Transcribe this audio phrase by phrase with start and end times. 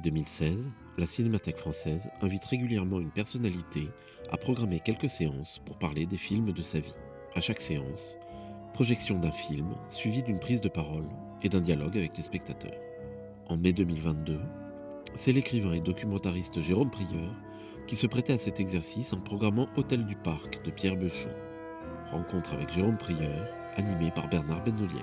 [0.00, 3.88] Depuis 2016, la Cinémathèque française invite régulièrement une personnalité
[4.30, 6.94] à programmer quelques séances pour parler des films de sa vie.
[7.34, 8.16] À chaque séance,
[8.72, 11.08] projection d'un film suivi d'une prise de parole
[11.42, 12.80] et d'un dialogue avec les spectateurs.
[13.48, 14.40] En mai 2022,
[15.16, 17.34] c'est l'écrivain et documentariste Jérôme Prieur
[17.86, 21.28] qui se prêtait à cet exercice en programmant Hôtel du Parc de Pierre Beuchot.
[22.10, 25.02] Rencontre avec Jérôme Prieur, animé par Bernard Benoliel.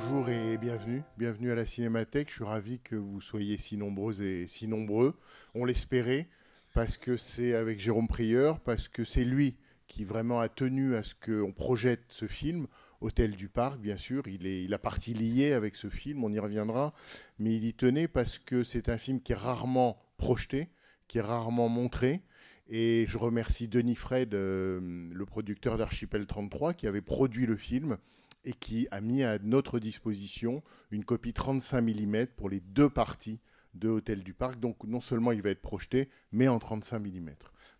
[0.00, 1.02] Bonjour et bienvenue.
[1.16, 2.28] Bienvenue à la Cinémathèque.
[2.28, 5.18] Je suis ravi que vous soyez si nombreuses et si nombreux.
[5.56, 6.28] On l'espérait
[6.72, 9.56] parce que c'est avec Jérôme Prieur, parce que c'est lui
[9.88, 12.68] qui vraiment a tenu à ce qu'on projette ce film.
[13.00, 16.32] Hôtel du Parc, bien sûr, il, est, il a partie liée avec ce film, on
[16.32, 16.94] y reviendra,
[17.40, 20.68] mais il y tenait parce que c'est un film qui est rarement projeté,
[21.08, 22.22] qui est rarement montré.
[22.68, 27.98] Et je remercie Denis Fred, euh, le producteur d'Archipel 33, qui avait produit le film
[28.44, 33.40] et qui a mis à notre disposition une copie 35 mm pour les deux parties
[33.74, 34.58] de Hôtel du Parc.
[34.58, 37.30] Donc non seulement il va être projeté, mais en 35 mm.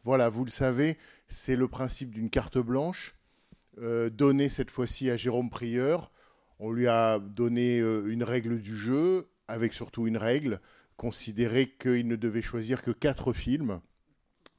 [0.05, 3.17] Voilà, vous le savez, c'est le principe d'une carte blanche,
[3.81, 6.11] euh, donnée cette fois-ci à Jérôme Prieur.
[6.59, 10.61] On lui a donné euh, une règle du jeu, avec surtout une règle,
[10.97, 13.81] considérer qu'il ne devait choisir que quatre films,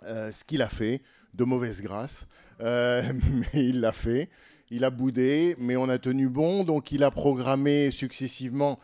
[0.03, 1.02] euh, ce qu'il a fait,
[1.34, 2.28] de mauvaise grâce,
[2.59, 4.29] mais il l'a fait.
[4.72, 8.80] Il a boudé, mais on a tenu bon, donc il a programmé successivement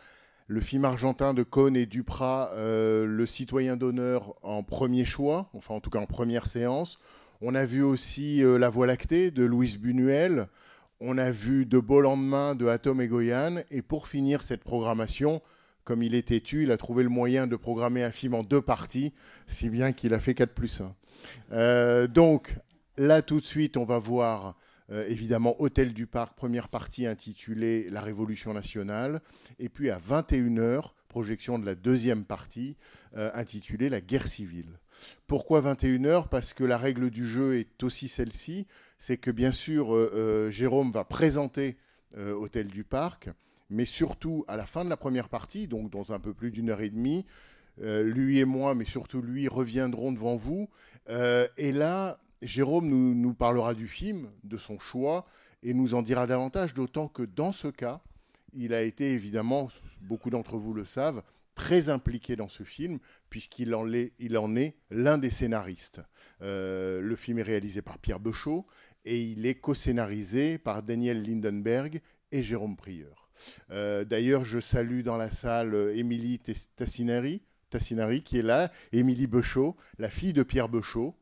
[0.48, 5.74] le film argentin de Cohn et Duprat, euh, Le citoyen d'honneur en premier choix, enfin
[5.74, 6.98] en tout cas en première séance.
[7.40, 10.48] On a vu aussi euh, La Voie lactée de Louise Buñuel.
[11.00, 13.56] On a vu De beaux lendemains de Atom et Goyan.
[13.70, 15.42] Et pour finir cette programmation,
[15.84, 18.62] comme il est têtu, il a trouvé le moyen de programmer un film en deux
[18.62, 19.12] parties,
[19.46, 20.94] si bien qu'il a fait 4 plus 1.
[21.52, 22.56] Euh, donc
[22.96, 24.56] là tout de suite, on va voir
[24.90, 29.20] évidemment Hôtel du Parc, première partie intitulée La Révolution nationale,
[29.58, 32.76] et puis à 21h, projection de la deuxième partie
[33.16, 34.78] euh, intitulée La guerre civile.
[35.26, 38.66] Pourquoi 21h Parce que la règle du jeu est aussi celle-ci,
[38.98, 41.78] c'est que bien sûr euh, euh, Jérôme va présenter
[42.18, 43.30] euh, Hôtel du Parc,
[43.70, 46.68] mais surtout à la fin de la première partie, donc dans un peu plus d'une
[46.68, 47.24] heure et demie,
[47.82, 50.68] euh, lui et moi, mais surtout lui, reviendront devant vous.
[51.08, 55.26] Euh, et là, Jérôme nous, parlera du film, de son choix,
[55.62, 58.00] et nous en dira davantage, d'autant que dans ce cas,
[58.52, 59.68] il a été évidemment,
[60.00, 61.22] beaucoup d'entre vous le savent,
[61.54, 62.98] très impliqué dans ce film,
[63.30, 66.02] puisqu'il en est, l'un des scénaristes.
[66.42, 68.66] Euh, le film est réalisé par Pierre Beuchot,
[69.04, 72.00] et il est co-scénarisé par Daniel Lindenberg
[72.32, 73.30] et Jérôme Prieur.
[73.70, 76.38] Euh, D'ailleurs, je salue dans la salle Émilie
[76.76, 81.16] Tassinari, Tassinari, qui est là, Émilie Beuchot, la fille de Pierre Beuchot,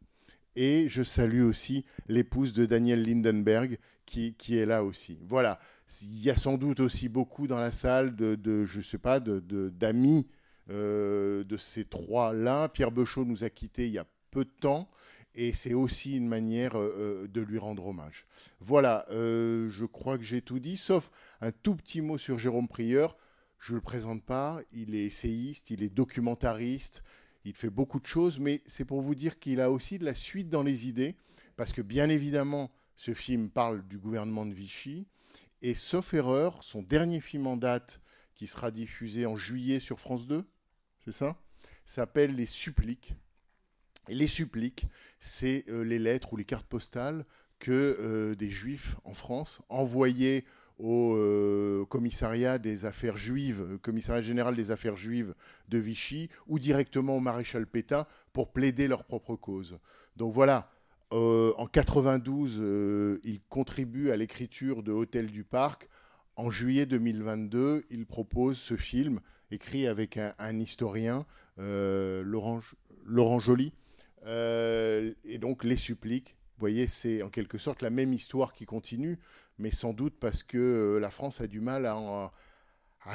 [0.57, 5.19] et je salue aussi l'épouse de Daniel Lindenberg, qui, est là aussi.
[5.27, 5.59] Voilà,
[6.03, 9.21] il y a sans doute aussi beaucoup dans la salle de, de je sais pas,
[9.21, 10.29] d'amis
[10.71, 12.69] euh, de ces trois-là.
[12.69, 14.89] Pierre Beuchot nous a quittés il y a peu de temps,
[15.35, 18.27] et c'est aussi une manière euh, euh, de lui rendre hommage.
[18.61, 21.11] Voilà, je crois que j'ai tout dit, sauf
[21.41, 23.17] un tout petit mot sur Jérôme Prieur.
[23.59, 27.03] Je ne le présente pas, il est essayiste, il est documentariste,
[27.45, 30.15] il fait beaucoup de choses, mais c'est pour vous dire qu'il a aussi de la
[30.15, 31.17] suite dans les idées,
[31.57, 35.07] parce que bien évidemment, ce film parle du gouvernement de Vichy,
[35.63, 38.01] et sauf erreur, son dernier film en date,
[38.35, 40.45] qui sera diffusé en juillet sur France 2,
[41.05, 41.41] c'est ça
[41.87, 43.15] S'appelle Les Suppliques.
[44.09, 44.87] Et les suppliques,
[45.21, 47.25] c'est euh, les lettres ou les cartes postales
[47.59, 50.45] que euh, des juifs en France envoyaient
[50.79, 55.35] au euh, commissariat des affaires juives, euh, commissariat général des affaires juives
[55.69, 59.79] de Vichy, ou directement au maréchal Pétain pour plaider leur propre cause.
[60.17, 60.71] Donc voilà,
[61.13, 65.89] euh, en 92, euh, il contribue à l'écriture de Hôtel du Parc.
[66.37, 69.21] En juillet 2022, il propose ce film
[69.53, 71.27] écrit avec un, historien,
[71.59, 72.59] Laurent,
[73.05, 73.73] Laurent Joly,
[74.27, 76.35] et donc les suppliques.
[76.57, 79.21] Vous voyez, c'est en quelque sorte la même histoire qui continue,
[79.59, 82.33] mais sans doute parce que euh, la France a du mal à,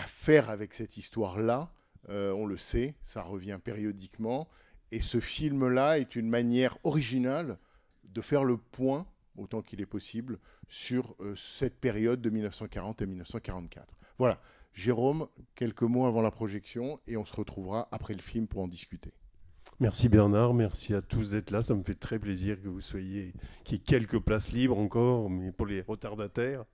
[0.08, 1.72] faire avec cette histoire-là.
[2.10, 4.48] Euh, on le sait, ça revient périodiquement.
[4.92, 7.58] Et ce film-là est une manière originale
[8.04, 9.06] de faire le point,
[9.38, 13.96] autant qu'il est possible, sur euh, cette période de 1940 à 1944.
[14.18, 14.42] Voilà.
[14.74, 18.68] Jérôme, quelques mots avant la projection et on se retrouvera après le film pour en
[18.68, 19.14] discuter.
[19.82, 21.62] Merci Bernard, merci à tous d'être là.
[21.62, 23.34] Ça me fait très plaisir que vous soyez,
[23.64, 26.66] qu'il y ait quelques places libres encore, mais pour les retardataires.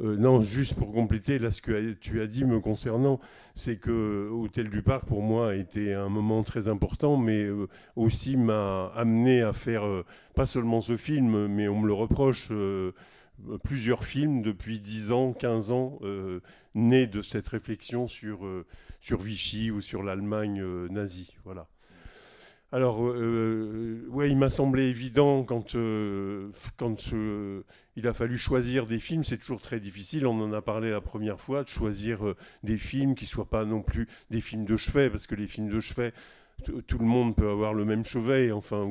[0.00, 3.20] Euh, non, juste pour compléter, là, ce que tu as dit me concernant,
[3.54, 7.68] c'est que Hôtel du Parc, pour moi, a été un moment très important, mais euh,
[7.94, 10.04] aussi m'a amené à faire, euh,
[10.34, 12.50] pas seulement ce film, mais on me le reproche,
[13.62, 16.00] plusieurs films depuis 10 ans, 15 ans,
[16.74, 18.40] nés de cette réflexion sur,
[19.00, 21.36] sur Vichy ou sur l'Allemagne nazie.
[21.44, 21.68] Voilà.
[22.72, 25.76] Alors, ouais, il m'a semblé évident quand,
[26.76, 27.12] quand
[27.96, 30.26] il a fallu choisir des films, c'est toujours très difficile.
[30.26, 33.50] On en a parlé la première fois, de choisir euh, des films qui ne soient
[33.50, 36.12] pas non plus des films de chevet, parce que les films de chevet,
[36.60, 38.90] tout le monde peut avoir le même chevet, enfin.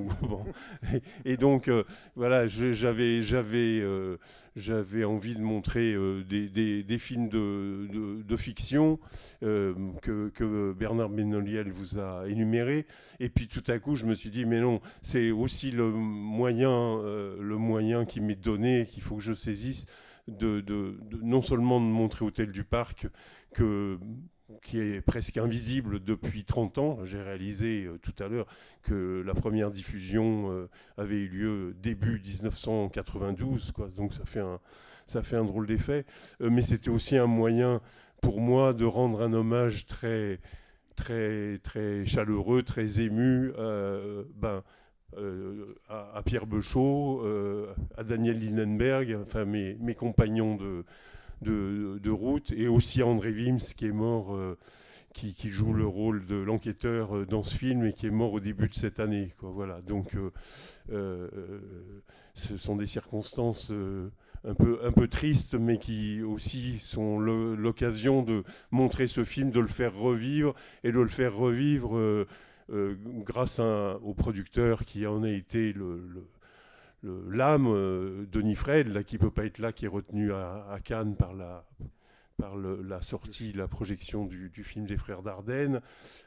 [1.25, 1.83] et, donc, euh,
[2.15, 4.17] voilà, euh,
[4.55, 5.95] j'avais envie de montrer
[6.27, 8.99] des, films de, fiction
[9.41, 12.85] que, que, Bernard Benoliel vous a énumérés.
[13.19, 17.01] Et puis tout à coup, je me suis dit, mais non, c'est aussi le moyen,
[17.01, 19.85] le moyen qui m'est donné, qu'il faut que je saisisse,
[20.27, 23.07] de, non seulement de montrer Hôtel du Parc,
[23.53, 23.97] que
[24.63, 26.99] qui est presque invisible depuis 30 ans.
[27.03, 28.47] J'ai réalisé euh, tout à l'heure
[28.83, 33.89] que la première diffusion euh, avait eu lieu début 1992, quoi.
[33.89, 34.59] donc ça fait un,
[35.07, 36.05] ça fait un drôle d'effet.
[36.41, 37.81] Euh, mais c'était aussi un moyen
[38.21, 40.39] pour moi de rendre un hommage très,
[40.95, 43.53] très, très chaleureux, très ému
[44.35, 44.61] ben,
[45.87, 47.23] à, Pierre Beuchot,
[47.97, 50.83] à Daniel Lindenberg, enfin mes compagnons de
[51.41, 54.57] de, route, et aussi André Wims qui est mort, euh,
[55.13, 58.39] qui, joue le rôle de l'enquêteur euh, dans ce film et qui est mort au
[58.39, 59.33] début de cette année.
[59.39, 59.81] Quoi, voilà.
[59.81, 60.15] Donc
[60.91, 61.59] euh,
[62.33, 63.71] ce sont des circonstances
[64.43, 69.59] un peu, un peu tristes, mais qui aussi sont l'occasion de montrer ce film, de
[69.59, 72.25] le faire revivre et de le faire revivre
[72.69, 76.01] grâce au producteur qui en a été le
[77.03, 80.77] l'âme, euh, Denis Fred, là, qui ne peut pas être là, qui est retenu à,
[80.83, 81.65] Cannes par la,
[82.37, 85.81] par la sortie, la projection du, film des Frères Dardenne,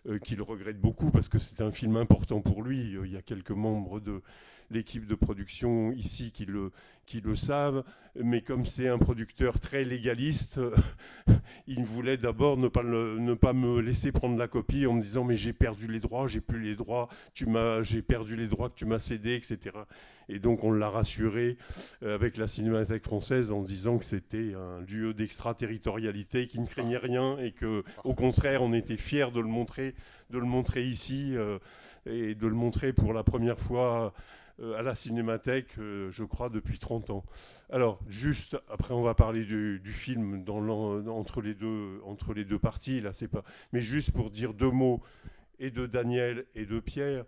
[0.08, 2.96] euh, qu'il regrette beaucoup parce que c'est un film important pour lui.
[2.96, 4.22] Euh, il y a quelques membres de
[4.72, 6.72] l'équipe de production ici qui le,
[7.06, 7.84] qui le savent,
[8.14, 10.60] mais comme c'est un producteur très légaliste,
[11.66, 15.24] il voulait d'abord ne pas, ne pas me laisser prendre la copie en me disant
[15.24, 18.68] mais j'ai perdu les droits, j'ai plus les droits, tu m'as, j'ai perdu les droits
[18.68, 19.76] que tu m'as cédés, etc.
[20.28, 21.58] Et donc on l'a rassuré
[22.02, 26.98] euh, avec la Cinémathèque française en disant que c'était un lieu d'extraterritorialité, qui ne craignait
[26.98, 29.94] rien et que au contraire on était fiers de le montrer,
[30.30, 31.58] de le montrer ici euh,
[32.06, 34.12] et de le montrer pour la première fois
[34.76, 37.24] à la Cinémathèque, je crois, depuis 30 ans.
[37.70, 40.44] Alors, juste, après, on va parler du, film
[41.08, 43.44] entre, les deux, entre les deux parties, là, c'est pas.
[43.72, 45.02] Mais juste pour dire deux mots,
[45.62, 47.24] et de Daniel et de Pierre.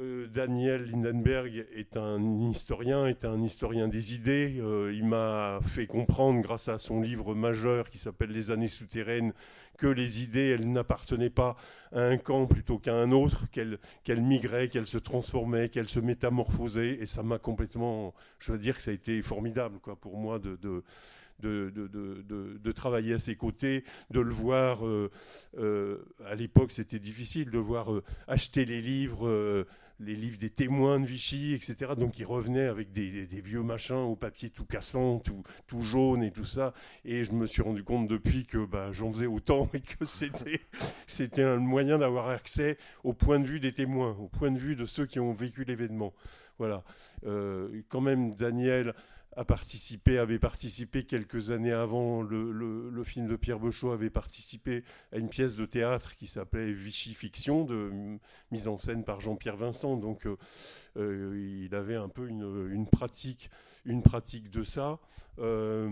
[0.00, 2.20] Euh, Daniel Lindenberg est un
[2.50, 4.56] historien, est un historien des idées.
[4.58, 9.32] Euh, il m'a fait comprendre, grâce à son livre majeur qui s'appelle Les années souterraines,
[9.78, 11.56] que les idées, elles n'appartenaient pas
[11.92, 13.78] à un camp plutôt qu'à un autre, qu'elles
[14.20, 16.98] migraient, qu'elles se transformaient, qu'elles se métamorphosaient.
[17.00, 18.14] Et ça m'a complètement.
[18.40, 20.82] Je veux dire que ça a été formidable pour moi de,
[22.74, 24.84] travailler à ses côtés, de le voir.
[24.84, 27.90] Euh, à l'époque, c'était difficile de voir
[28.26, 29.64] acheter les livres
[30.00, 31.92] les livres des témoins de Vichy, etc.
[31.96, 35.20] Donc il revenait avec des, vieux machins au papier tout cassant,
[35.66, 36.74] tout, jaune et tout ça.
[37.04, 40.60] Et je me suis rendu compte depuis que bah, j'en faisais autant et que c'était,
[41.06, 44.76] c'était un moyen d'avoir accès au point de vue des témoins, au point de vue
[44.76, 46.12] de ceux qui ont vécu l'événement.
[46.58, 46.84] Voilà.
[47.26, 48.94] Euh, quand même, Daniel
[49.36, 55.18] a participé, avait participé quelques années avant le, film de Pierre Beuchot, avait participé à
[55.18, 58.18] une pièce de théâtre qui s'appelait Vichy Fiction, de,
[58.50, 59.96] mise en scène par Jean-Pierre Vincent.
[59.96, 60.36] Donc euh,
[60.96, 63.50] euh, il avait un peu une, pratique,
[63.84, 64.98] une pratique de ça.
[65.38, 65.88] Euh,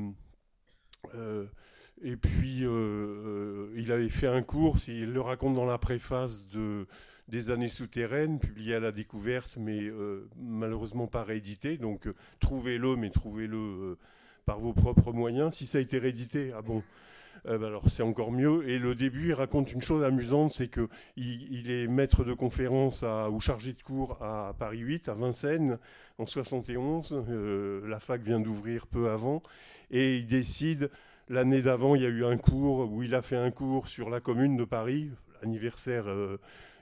[2.03, 6.87] et puis il avait fait un cours, il le raconte dans la préface de
[7.29, 11.79] des années souterraines, publié à la découverte, mais euh, malheureusement pas réédité.
[11.79, 13.99] Donc euh, trouvez-le, mais trouvez-le euh,
[14.45, 15.55] par vos propres moyens.
[15.55, 16.83] Si ça a été réédité, ah bon,
[17.45, 18.69] ben alors c'est encore mieux.
[18.69, 23.05] Et le début, il raconte une chose amusante, c'est qu'il il est maître de conférence
[23.31, 25.79] ou chargé de cours à Paris 8, à Vincennes,
[26.19, 27.25] en 71.
[27.85, 29.43] la fac vient d'ouvrir peu avant,
[29.91, 30.91] et il décide.
[31.29, 34.11] L'année d'avant, il y a eu un cours où il a fait un cours sur
[34.11, 35.11] la commune de Paris,
[35.43, 36.07] anniversaire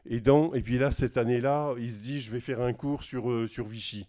[0.06, 3.04] Et, dans, et puis là, cette année-là, il se dit, je vais faire un cours
[3.04, 4.08] sur, euh, sur Vichy.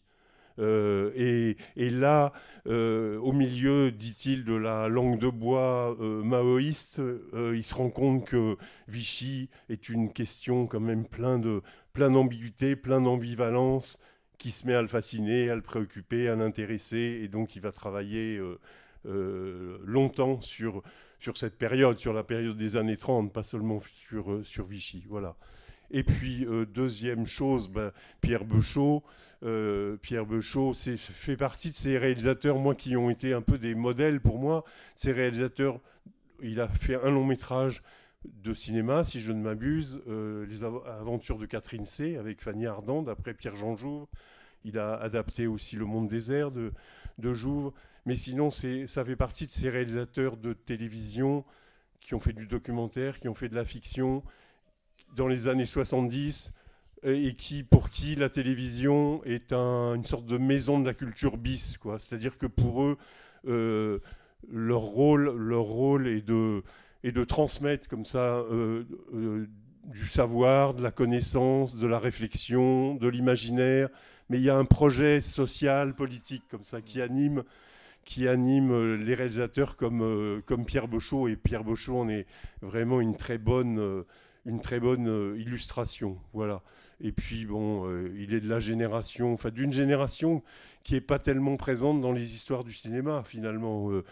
[0.59, 2.33] Euh, et, et, là,
[2.67, 7.01] euh, au milieu, dit-il, de la langue de bois maoïste,
[7.53, 8.57] il se rend compte que
[8.87, 11.61] Vichy est une question quand même plein de
[11.93, 13.99] plein d'ambiguïté, plein d'ambivalence,
[14.37, 17.71] qui se met à le fasciner, à le préoccuper, à l'intéresser, et donc il va
[17.71, 18.39] travailler
[19.03, 20.83] longtemps sur,
[21.19, 25.05] sur cette période, sur la période des années 30, pas seulement sur, sur Vichy.
[25.09, 25.35] Voilà.
[25.91, 29.03] Et puis, euh, deuxième chose, ben, Pierre Beuchot.
[29.43, 33.57] Euh, Pierre Beuchot c'est- fait partie de ces réalisateurs, moi, qui ont été un peu
[33.57, 34.63] des modèles pour moi.
[34.95, 35.79] Ces réalisateurs,
[36.41, 37.81] il a fait un long métrage
[38.23, 42.17] de cinéma, si je ne m'abuse, euh, Les Av- Aventures de Catherine C.
[42.17, 44.05] avec Fanny Ardant, d'après Pierre-Jean Jouve.
[44.63, 46.71] Il a adapté aussi Le Monde désert de,
[47.17, 47.71] de Jouve.
[48.05, 51.43] Mais sinon, ça fait partie de ces réalisateurs de télévision
[51.99, 54.23] qui ont fait du documentaire, qui ont fait de la fiction
[55.15, 56.53] dans les années 70
[57.05, 60.93] euh, et qui, pour qui la télévision est un- une sorte de maison de la
[60.93, 61.77] culture bis.
[61.99, 62.97] C'est-à-dire que pour eux,
[63.47, 63.99] euh,
[64.51, 66.63] leur, rôle, leur rôle est de,
[67.03, 69.47] est de transmettre comme ça euh, euh,
[69.85, 73.89] du savoir, de la connaissance, de la réflexion, de l'imaginaire.
[74.29, 77.43] Mais il y a un projet social, politique comme ça qui anime
[78.03, 81.27] qui anime les réalisateurs comme, comme Pierre Bochot.
[81.27, 82.25] Et Pierre Bochot en est
[82.61, 84.03] vraiment une très bonne,
[84.45, 86.17] une très bonne euh, illustration.
[86.33, 86.61] Voilà.
[87.03, 90.43] Et puis, bon, euh, il est de la génération, enfin d'une génération
[90.83, 93.91] qui n'est pas tellement présente dans les histoires du cinéma, finalement.
[93.91, 94.03] Euh,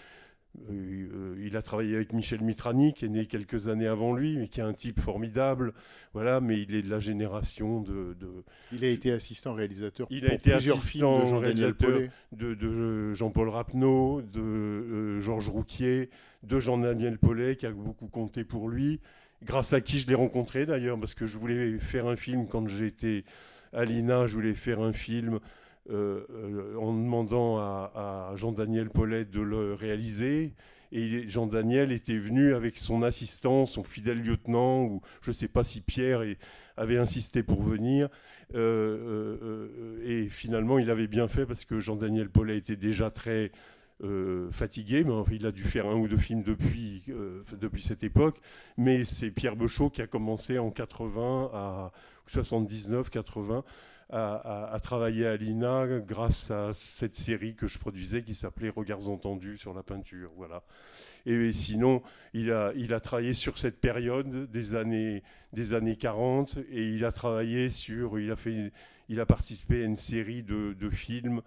[0.72, 4.48] euh, il a travaillé avec Michel Mitrani, qui est né quelques années avant lui, mais
[4.48, 5.74] qui est un type formidable.
[6.14, 10.26] Voilà, mais il est de la génération de, de, Il a été assistant réalisateur Il
[10.26, 12.10] a pour été plusieurs assistant films de Jean-Daniel réalisateur.
[12.32, 16.10] De, de Jean-Paul Rapneau, de Georges Rouquier,
[16.42, 19.00] de Jean-Daniel Paulet, qui a beaucoup compté pour lui,
[19.44, 22.68] grâce à qui je l'ai rencontré d'ailleurs, parce que je voulais faire un film quand
[22.68, 23.24] j'étais
[23.74, 25.40] à l'INA, je voulais faire un film
[25.90, 30.54] euh, euh, en demandant à, Jean-Daniel Paulet de le réaliser.
[30.92, 35.64] Et Jean-Daniel était venu avec son assistant, son fidèle lieutenant, ou je ne sais pas
[35.64, 36.24] si Pierre
[36.78, 38.10] avait insisté pour venir.
[38.56, 43.52] Euh, et finalement, il avait bien fait parce que Jean-Daniel Paulet était déjà très
[44.04, 48.04] euh, fatigué, mais il a dû faire un ou deux films depuis, euh, depuis cette
[48.04, 48.40] époque.
[48.78, 51.92] Mais c'est Pierre Bechot qui a commencé en 80 à
[52.28, 53.64] 79, 80
[54.12, 59.58] à, travailler à l'INA grâce à cette série que je produisais qui s'appelait Regards entendus
[59.58, 60.32] sur la peinture.
[60.36, 60.64] Voilà.
[61.26, 62.02] Et sinon,
[62.34, 65.22] il a, il a travaillé sur cette période des années,
[65.54, 68.72] des années 40 et il a travaillé sur, il a, fait,
[69.10, 71.42] il a participé à une série de, de films,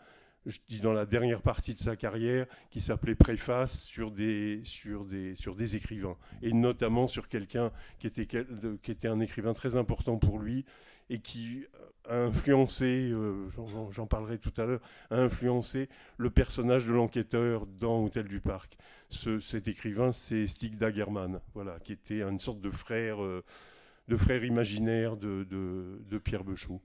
[0.46, 5.04] je dis dans la dernière partie de sa carrière, qui s'appelait Préface sur des, sur,
[5.04, 6.16] des, sur des écrivains.
[6.42, 10.64] Et notamment sur quelqu'un qui était, qui était un écrivain très important pour lui
[11.11, 11.64] et qui
[12.08, 13.49] a influencé, euh,
[13.90, 14.80] j'en- parlerai tout à l'heure,
[15.11, 18.76] a influencé le personnage de l'enquêteur dans Hôtel du Parc.
[19.11, 23.44] Ce- cet écrivain, c'est Stig Dagerman, voilà, qui était une sorte de frère, euh,
[24.08, 26.80] de frère imaginaire de Pierre Bechot.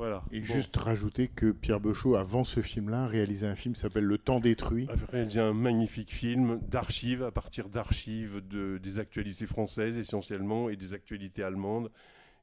[0.00, 0.22] Voilà.
[0.32, 0.46] Et Bon.
[0.46, 4.40] juste rajouter que Pierre Bechot, avant ce film-là, réalisait un film qui s'appelle Le Temps
[4.40, 4.88] détruit.
[4.88, 10.76] a réalisé un magnifique film d'archives, à partir d'archives de, des actualités françaises essentiellement et
[10.76, 11.90] des actualités allemandes,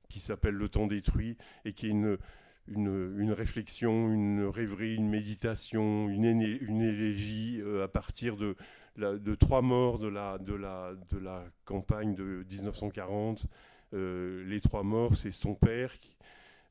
[0.08, 1.36] qui s'appelle Le temps détruit
[1.66, 2.20] et qui est une,
[2.68, 8.56] une, une réflexion, une rêverie, une méditation, une, éné- une élégie euh, à partir de,
[8.98, 13.48] la- de trois morts de la, de, la, de la campagne de 1940.
[13.94, 16.14] Euh, les trois morts, c'est son père, qui-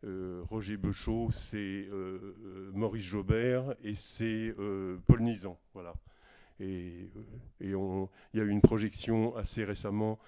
[0.03, 5.59] Roger Bechot, c'est euh, euh, Maurice Jobert et c'est euh, Paul Nizan.
[5.75, 5.95] Voilà.
[6.61, 7.21] Et, euh,
[7.61, 10.19] et on- il y a eu une projection assez récemment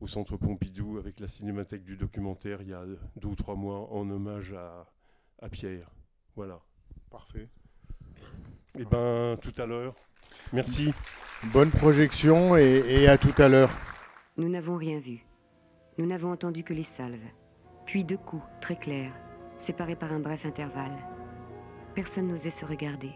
[0.00, 2.84] au Centre Pompidou avec la Cinémathèque du documentaire il y a
[3.16, 4.86] deux ou trois mois en hommage à,
[5.40, 5.90] à Pierre.
[6.34, 6.60] Voilà.
[7.10, 7.48] Parfait.
[8.78, 9.94] Et ben tout à l'heure.
[10.52, 10.92] Merci.
[11.52, 13.70] Bonne projection et, et à tout à l'heure.
[14.38, 15.24] Nous n'avons rien vu.
[15.98, 17.20] Nous n'avons entendu que les salves.
[17.86, 19.12] Puis deux coups, très clairs,
[19.58, 20.96] séparés par un bref intervalle.
[21.94, 23.12] Personne n'osait se regarder.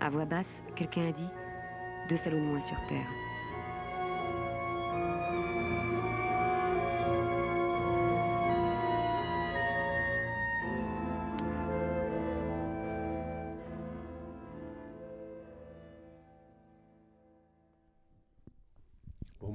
[0.00, 1.28] À voix basse, quelqu'un a dit
[2.08, 3.06] Deux salauds de moins sur Terre.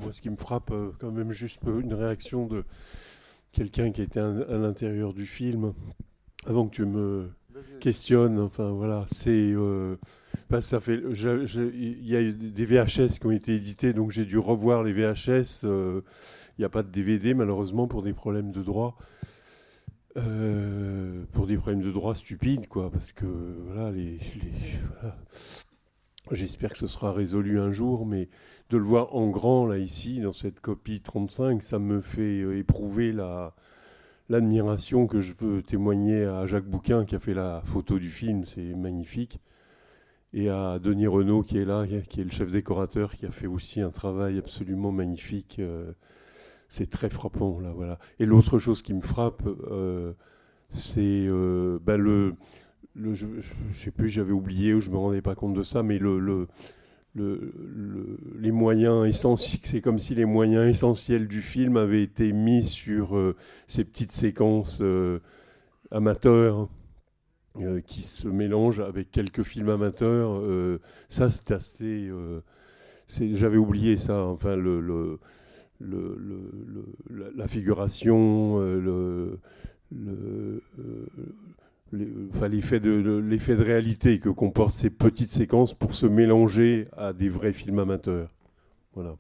[0.01, 2.65] Moi, ce qui me frappe, euh, quand même, juste peu, une réaction de
[3.51, 5.73] quelqu'un qui était à, l'intérieur du film,
[6.45, 7.29] avant que tu me
[7.79, 9.29] questionnes, enfin voilà, c'est.
[9.53, 9.95] euh,
[10.49, 14.25] Bah, ça fait, il y a eu des VHS qui ont été édités, donc j'ai
[14.25, 15.61] dû revoir les VHS.
[15.65, 16.01] euh,
[16.57, 18.97] Il n'y a pas de DVD malheureusement pour des problèmes de droit.
[20.17, 23.25] Euh, pour des problèmes de droit stupides, quoi, parce que
[23.67, 25.15] voilà, les, les- voilà.
[26.31, 28.27] J'espère que ce sera résolu un jour, mais
[28.71, 32.57] de le voir en grand là ici dans cette copie 35, ça me fait euh,
[32.57, 33.53] éprouver la
[34.29, 38.45] l'admiration que je veux témoigner à Jacques Bouquin qui a fait la photo du film,
[38.45, 39.41] c'est magnifique,
[40.31, 43.47] et à Denis Renault qui est là, qui est le chef décorateur, qui a fait
[43.47, 45.57] aussi un travail absolument magnifique.
[45.59, 45.91] euh,
[46.69, 47.99] c'est très frappant là, voilà.
[48.19, 50.13] Et l'autre chose qui me frappe, euh,
[50.69, 51.27] c'est
[51.85, 52.35] ben, le,
[52.95, 55.99] je, je sais plus, j'avais oublié ou je me rendais pas compte de ça, mais
[55.99, 56.47] le, le,
[57.15, 62.31] le- le- les moyens essentiels, c'est comme si les moyens essentiels du film avaient été
[62.33, 63.35] mis sur euh,
[63.67, 65.19] ces petites séquences euh,
[65.91, 66.69] amateurs
[67.57, 70.41] euh, qui se mélangent avec quelques films amateurs.
[71.09, 72.09] ça, c'est assez.
[73.33, 74.25] j'avais oublié ça.
[74.25, 75.19] Enfin, le, le-
[77.09, 79.39] la, la figuration, le,
[82.33, 86.87] enfin, l'effet de, le- l'effet de réalité que comportent ces petites séquences pour se mélanger
[86.97, 88.33] à des vrais films amateurs.
[88.93, 89.15] Voilà.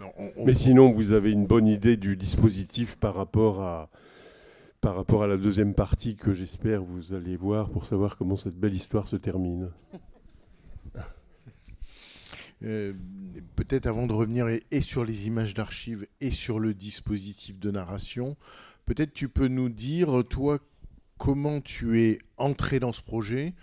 [0.00, 3.90] Non, on- on- Mais sinon, vous avez une bonne idée du dispositif par rapport à,
[4.80, 8.54] par rapport à la deuxième partie que j'espère vous allez voir pour savoir comment cette
[8.58, 9.70] belle histoire se termine.
[12.64, 12.92] Euh,
[13.54, 17.70] Peut-être avant de revenir et, et sur les images d'archives et sur le dispositif de
[17.70, 18.36] narration,
[18.84, 20.58] peut-être tu peux nous dire, toi,
[21.18, 23.54] comment tu es entré dans ce projet,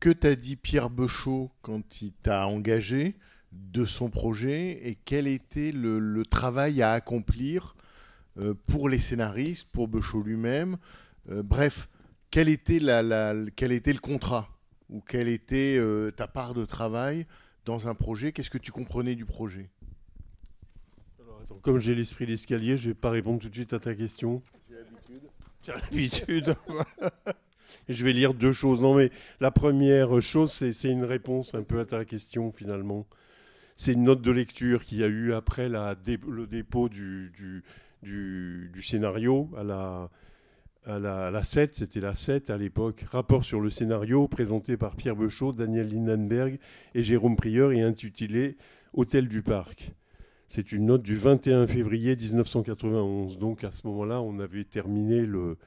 [0.00, 3.16] que t'a dit Pierre Bechot quand il t'a engagé
[3.52, 7.74] de son projet et quel était le, travail à accomplir
[8.38, 10.76] euh, pour les scénaristes, pour Bechot lui-même.
[11.30, 11.88] Euh, bref,
[12.30, 14.48] quel était, le contrat
[14.88, 17.26] ou quelle était euh, ta part de travail
[17.64, 18.32] dans un projet?
[18.32, 19.70] Qu'est-ce que tu comprenais du projet?
[21.62, 24.42] Comme j'ai l'esprit d'escalier, je vais pas répondre tout de suite à ta question.
[27.88, 28.80] Je vais lire deux choses.
[28.80, 33.06] Non, mais la première chose, c'est une réponse un peu à ta question finalement.
[33.76, 37.62] C'est une note de lecture qu'il y a eu après le dépôt du,
[38.80, 40.08] scénario à
[40.86, 43.04] la 7, c'était la 7 à l'époque.
[43.10, 46.58] Rapport sur le scénario présenté par Pierre Bechot, Daniel Lindenberg
[46.94, 48.56] et Jérôme Prieur et intitulé
[48.94, 49.92] Hôtel du Parc.
[50.48, 53.38] C'est une note du 21 février 1991.
[53.38, 55.58] Donc à ce moment-là, on avait terminé le,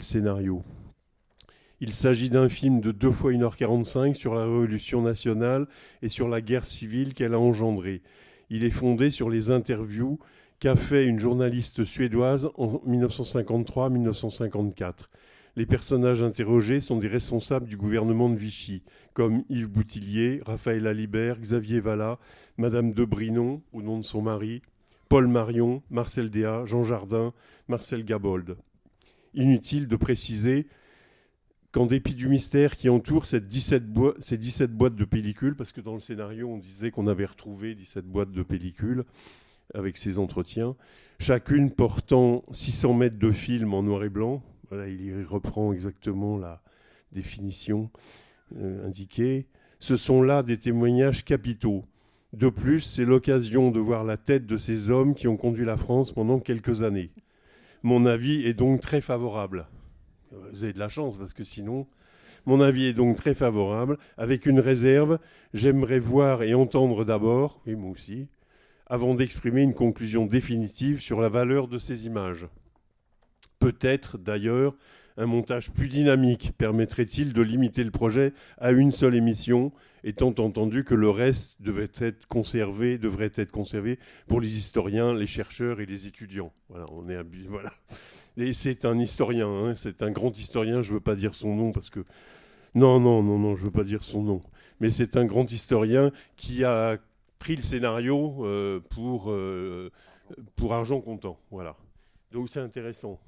[0.00, 0.62] scénario.
[1.80, 5.66] Il s'agit d'un film de 2 fois 1h45 sur la Révolution nationale
[6.02, 8.02] et sur la guerre civile qu'elle a engendrée.
[8.50, 10.18] Il est fondé sur les interviews
[10.60, 14.92] qu'a fait une journaliste suédoise en 1953-1954.
[15.56, 21.38] Les personnages interrogés sont des responsables du gouvernement de Vichy, comme Yves Boutillier, Raphaël Alibert,
[21.38, 22.18] Xavier Vallat,
[22.56, 24.62] Madame de Brinon, au nom de son mari,
[25.08, 27.32] Paul Marion, Marcel Déat, Jean Jardin,
[27.68, 28.56] Marcel Gabold.
[29.34, 30.66] Inutile de préciser
[31.72, 35.72] qu'en dépit du mystère qui entoure cette 17 boi- ces 17 boîtes de pellicules, parce
[35.72, 39.04] que dans le scénario on disait qu'on avait retrouvé 17 boîtes de pellicules
[39.74, 40.76] avec ces entretiens,
[41.18, 46.62] chacune portant 600 mètres de film en noir et blanc, il y reprend exactement la
[47.10, 47.90] définition
[48.56, 49.48] euh, indiquée,
[49.80, 51.84] ce sont là des témoignages capitaux.
[52.34, 55.76] De plus, c'est l'occasion de voir la tête de ces hommes qui ont conduit la
[55.76, 57.12] France pendant quelques années.
[57.84, 59.68] Mon avis est donc très favorable.
[60.32, 61.86] Vous avez de la chance parce que sinon,
[62.44, 63.98] mon avis est donc très favorable.
[64.18, 65.20] Avec une réserve,
[65.52, 68.26] j'aimerais voir et entendre d'abord, et moi aussi,
[68.88, 72.48] avant d'exprimer une conclusion définitive sur la valeur de ces images.
[73.60, 74.74] Peut-être d'ailleurs
[75.16, 79.70] un montage plus dynamique permettrait-il de limiter le projet à une seule émission,
[80.04, 85.26] étant entendu que le reste devait être conservé, devrait être conservé pour les historiens, les
[85.26, 86.52] chercheurs et les étudiants.
[86.68, 87.16] Voilà, on est
[87.48, 87.72] voilà.
[88.36, 90.82] Et c'est un historien, hein, c'est un grand historien.
[90.82, 92.04] Je veux pas dire son nom parce que
[92.74, 94.42] non, non, non, non, je veux pas dire son nom.
[94.80, 96.98] Mais c'est un grand historien qui a
[97.38, 99.90] pris le scénario euh, pour euh,
[100.56, 101.38] pour argent comptant.
[101.50, 101.76] Voilà.
[102.32, 103.20] Donc c'est intéressant.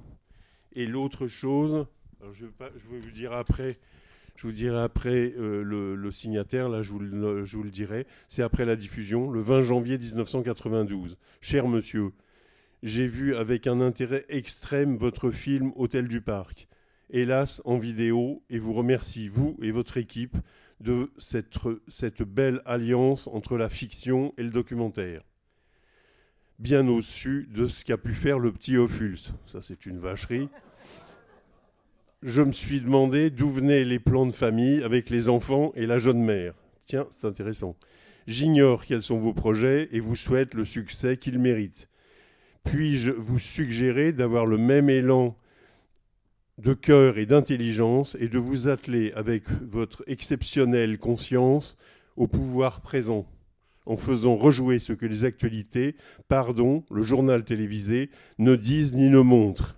[0.75, 1.87] Et l'autre chose,
[2.33, 3.79] je, vais pas- je vais vous dire après,
[4.37, 8.77] je vous dirai après euh, le, signataire, là je vous, le, dirai, c'est après la
[8.77, 11.17] diffusion, le 20 janvier 1992.
[11.41, 12.13] Cher monsieur,
[12.83, 16.69] j'ai vu avec un intérêt extrême votre film Hôtel du Parc,
[17.11, 20.37] hélas en vidéo, et vous remercie, vous et votre équipe,
[20.81, 21.57] de cette,
[21.89, 25.23] cette belle alliance entre la fiction et le documentaire
[26.59, 29.19] bien au-dessus de ce qu'a pu faire le petit Ophuls.
[29.47, 30.49] Ça, c'est une vacherie.
[32.27, 35.99] Je me suis demandé d'où venaient les plans de famille avec les enfants et la
[35.99, 36.55] jeune mère.
[36.85, 37.77] Tiens, c'est intéressant.
[38.27, 41.89] J'ignore quels sont vos projets et vous souhaite le succès qu'ils méritent.
[42.65, 45.37] Puis-je vous suggérer d'avoir le même élan
[46.59, 51.79] de cœur et d'intelligence et de vous atteler avec votre exceptionnelle conscience
[52.17, 53.25] au pouvoir présent,
[53.85, 55.95] en faisant rejouer ce que les actualités,
[56.27, 59.77] pardon, le journal télévisé, ne disent ni ne montrent?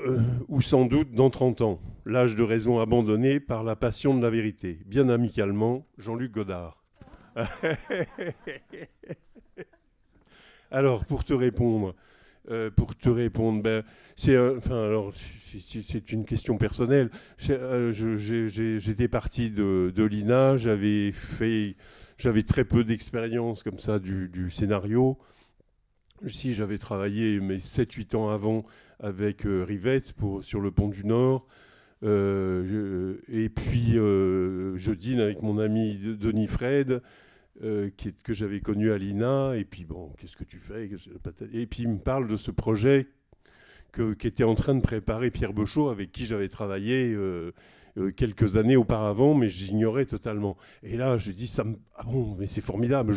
[0.00, 4.22] Euh, ou sans doute dans 30 ans, l'âge de raison abandonné par la passion de
[4.22, 4.78] la vérité.
[4.86, 6.84] Bien amicalement, Jean-Luc Godard.
[10.70, 11.94] Alors, pour te répondre,
[12.50, 13.82] euh, pour te répondre, ben,
[14.16, 17.10] c'est un- enfin alors c'est- une question personnelle.
[17.50, 21.76] Euh, J'étais parti de, de l'INA, j'avais fait,
[22.18, 25.18] j'avais très peu d'expérience comme ça du, du scénario.
[26.26, 28.64] Si j'avais travaillé mes 7-8 ans avant
[29.00, 31.46] avec euh, Rivette sur le pont du Nord.
[32.04, 37.02] Euh, et puis euh, je dîne avec mon ami Denis Fred,
[37.60, 39.54] que j'avais connu à l'INA.
[39.56, 40.88] Et puis bon, qu'est-ce que tu fais?
[41.52, 43.08] Et puis il me parle de ce projet
[44.18, 47.16] qu'était en train de préparer Pierre Bechot, avec qui j'avais travaillé
[48.16, 50.56] quelques années auparavant, mais j'ignorais totalement.
[50.84, 51.74] Et là, je dis, ça me...
[51.96, 53.12] ah bon, mais c'est formidable,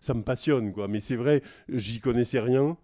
[0.00, 0.88] ça me passionne, quoi.
[0.88, 2.78] Mais c'est vrai, j'y connaissais rien.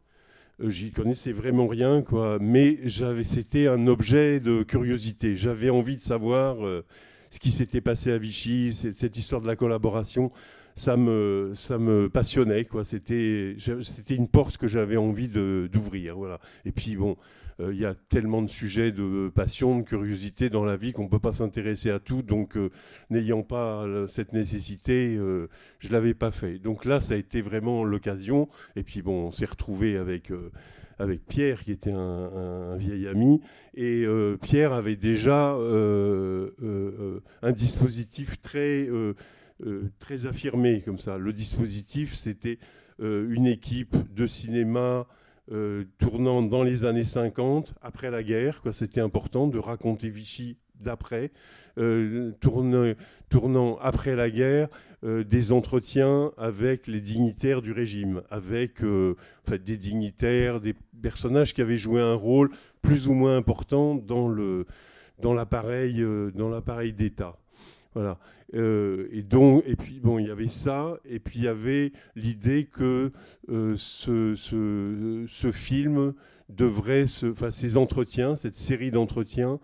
[0.63, 2.39] Euh, J'y connaissais vraiment rien, quoi.
[2.41, 5.37] Mais j'avais, c'était un objet de curiosité.
[5.37, 6.85] J'avais envie de savoir euh,
[7.31, 10.31] ce qui s'était passé à Vichy, cette, cette histoire de la collaboration.
[10.77, 12.85] Ça me, ça me passionnait, quoi.
[12.85, 16.41] C'était, c'était une porte que j'avais envie de, d'ouvrir, voilà.
[16.65, 17.17] Et puis bon,
[17.73, 21.09] il y a tellement de sujets de passion, de curiosité dans la vie qu'on ne
[21.09, 22.23] peut pas s'intéresser à tout.
[22.23, 22.71] Donc, euh,
[23.11, 26.59] n'ayant pas euh, cette nécessité, euh, je ne l'avais pas fait.
[26.59, 28.49] Donc là, ça a été vraiment l'occasion.
[28.77, 30.51] Et puis bon, on s'est retrouvé avec, euh,
[30.99, 33.41] avec Pierre, qui était un, vieil ami.
[33.75, 39.15] Et euh, Pierre avait déjà euh, euh, euh, un dispositif très, euh,
[39.67, 41.19] euh, très affirmé comme ça.
[41.19, 42.59] Le dispositif, c'était
[43.01, 45.07] euh, une équipe de cinéma
[45.53, 48.63] euh, tournant dans les années 50, après la guerre.
[48.73, 51.33] C'était important de raconter Vichy d'après,
[51.77, 54.69] euh, tournant, après la guerre
[55.03, 61.79] euh, des entretiens avec les dignitaires du régime, avec des dignitaires, des personnages qui avaient
[61.79, 67.37] joué un rôle plus ou moins important dans l'appareil d'État.
[67.95, 68.19] Voilà.
[68.55, 71.93] Euh, et donc, et puis bon, il y avait ça, et puis il y avait
[72.17, 73.13] l'idée que
[73.49, 76.15] euh, ce, film
[76.49, 79.61] devrait se, enfin ces entretiens, cette série d'entretiens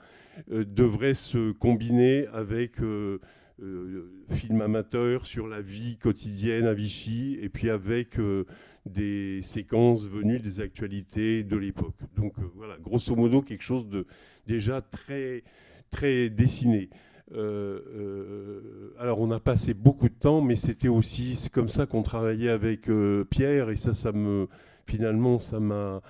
[0.53, 3.21] euh, devrait se combiner avec euh,
[3.63, 8.19] euh, film amateur sur la vie quotidienne à Vichy, et puis avec
[8.85, 11.97] des séquences venues des actualités de l'époque.
[12.17, 14.07] Donc voilà, grosso modo quelque chose de
[14.47, 15.43] déjà très
[15.91, 16.91] très dessiné.
[17.33, 22.03] Euh, euh, alors on a passé beaucoup de temps, mais c'était aussi comme ça qu'on
[22.03, 24.49] travaillait avec euh, Pierre et ça, ça me
[24.87, 26.03] finalement ça m'a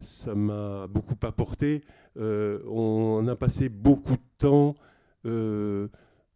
[0.00, 1.82] ça m'a beaucoup apporté.
[2.16, 4.74] On a passé beaucoup de temps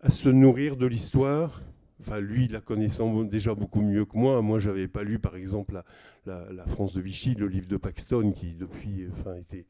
[0.00, 1.62] à se nourrir de l'histoire.
[2.00, 4.40] Enfin, lui, la connaissant déjà beaucoup mieux que moi.
[4.42, 5.84] Moi, j'avais pas lu, par exemple, la,
[6.26, 9.66] la- la France de Vichy, le livre de Paxton, qui depuis, enfin, était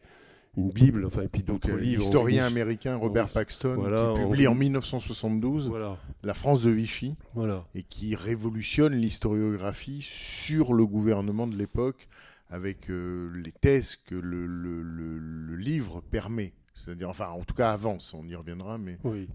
[0.56, 1.04] une bible.
[1.06, 2.00] Enfin, et puis d'autres euh, livres.
[2.02, 7.64] L'historien américain Robert Paxton, voilà, qui publie en 1972 Voilà, La France de Vichy voilà.
[7.74, 12.08] et qui révolutionne l'historiographie sur le gouvernement de l'époque
[12.50, 16.54] avec euh, les thèses que le, le- le- le livre permet.
[16.74, 19.28] C'est-à-dire, enfin, en tout cas, avance, on y reviendra, mais Oui.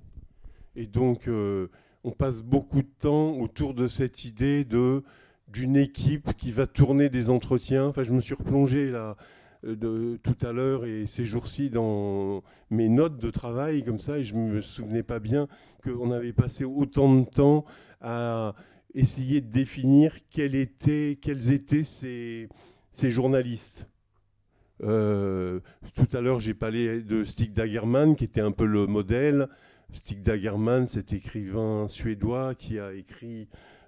[0.76, 1.68] Et donc, euh,
[2.04, 5.04] on passe beaucoup de temps autour de cette idée de
[5.50, 7.86] d'une équipe qui va tourner des entretiens.
[7.86, 9.16] Enfin, je me suis replongé là
[9.64, 14.24] de, tout à l'heure et ces jours-ci dans mes notes de travail comme ça, et
[14.24, 15.48] je me souvenais pas bien
[15.84, 17.66] qu'on avait passé autant de temps
[18.02, 18.56] à
[18.94, 22.50] essayer de définir quels étaient, quels étaient ces,
[22.92, 23.88] ces journalistes.
[24.84, 25.60] Euh,
[25.94, 29.48] tout à l'heure, j'ai parlé de Stig Dagerman, qui était un peu le modèle.
[29.94, 33.48] Stig Dagerman, cet écrivain suédois qui a écrit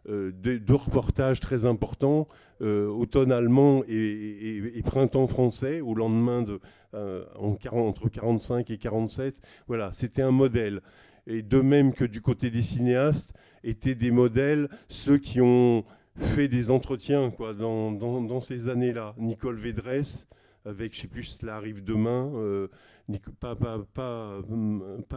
[0.09, 2.27] euh, deux, deux reportages très importants,
[2.61, 6.59] euh, Automne allemand et Printemps français, au lendemain de,
[6.93, 9.35] euh, en 40 entre 45 et 47.
[9.67, 10.81] Voilà, c'était un modèle.
[11.27, 15.83] Et de même que du côté des cinéastes, étaient des modèles ceux qui ont
[16.17, 19.15] fait des entretiens quoi, dans, dans- dans ces années-là.
[19.17, 20.27] Nicole Védresse,
[20.65, 22.67] avec, je sais plus, cela arrive demain, euh,
[23.08, 23.56] Nico- pas,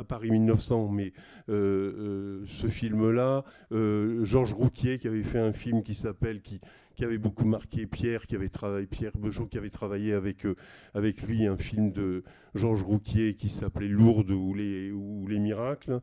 [0.05, 1.13] Paris 1900, mais
[1.49, 6.61] euh, euh, ce film-là, Georges Rouquier qui avait fait un film qui s'appelle, qui,
[6.95, 10.47] qui avait beaucoup marqué Pierre, qui avait travaillé, Pierre Beugeot, qui avait travaillé avec,
[10.95, 16.01] avec lui, un film de Georges Rouquier qui s'appelait Lourdes ou les, ou les miracles,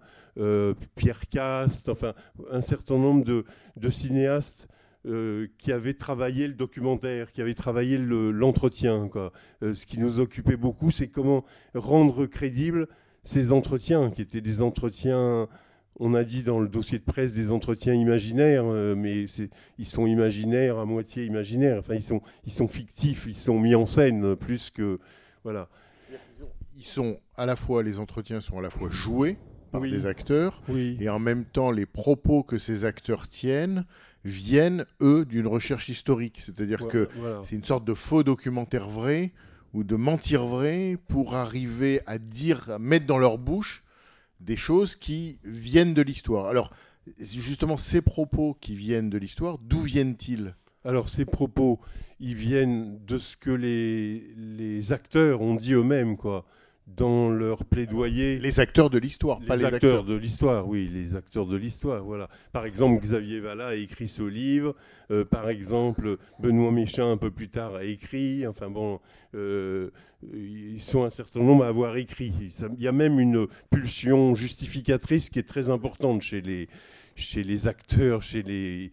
[0.95, 2.13] Pierre Cast, enfin
[2.51, 3.45] un certain nombre de,
[3.77, 4.67] de cinéastes
[5.05, 9.09] euh, qui avaient travaillé le documentaire, qui avaient travaillé le- l'entretien.
[9.61, 12.87] Euh, ce qui nous occupait beaucoup, c'est comment rendre crédibles
[13.23, 15.47] ces entretiens, qui étaient des entretiens,
[15.99, 19.25] on a dit dans le dossier de presse, des entretiens imaginaires, euh, mais
[19.77, 21.79] ils sont imaginaires, à moitié imaginaires.
[21.79, 24.99] Enfin, ils sont, ils sont fictifs, ils sont mis en scène, plus que...
[25.43, 25.69] Voilà.
[26.77, 29.37] Ils sont à la fois, les entretiens sont à la fois joués
[29.71, 29.91] par Oui.
[29.91, 30.97] des acteurs, Oui.
[30.99, 33.85] et en même temps, les propos que ces acteurs tiennent
[34.25, 36.39] viennent, eux, d'une recherche historique.
[36.41, 37.41] C'est-à-dire que Voilà.
[37.43, 39.31] c'est une sorte de faux documentaire vrai
[39.73, 43.83] ou de mentir vrai pour arriver à dire, à mettre dans leur bouche
[44.39, 46.47] des choses qui viennent de l'histoire.
[46.47, 46.71] Alors,
[47.19, 50.55] justement, ces propos qui viennent de l'histoire, d'où viennent-ils?
[50.83, 51.79] Alors ces propos,
[52.19, 56.45] ils viennent de ce que les, les acteurs ont dit eux-mêmes, quoi,
[56.87, 58.37] dans leur plaidoyer.
[58.39, 60.03] Les acteurs de l'histoire, pas les acteurs, acteurs.
[60.03, 62.29] de l'histoire, oui, les acteurs de l'histoire, voilà.
[62.51, 64.75] Par exemple, Xavier Vallat a écrit ce livre.
[65.11, 68.45] euh, par exemple, Benoît Méchin, un peu plus tard, a écrit.
[68.47, 68.99] Enfin bon,
[69.33, 69.89] euh,
[70.33, 72.33] ils sont un certain nombre à avoir écrit.
[72.77, 76.69] Il y a même une pulsion justificatrice qui est très importante chez les
[77.15, 78.91] chez les acteurs, chez les,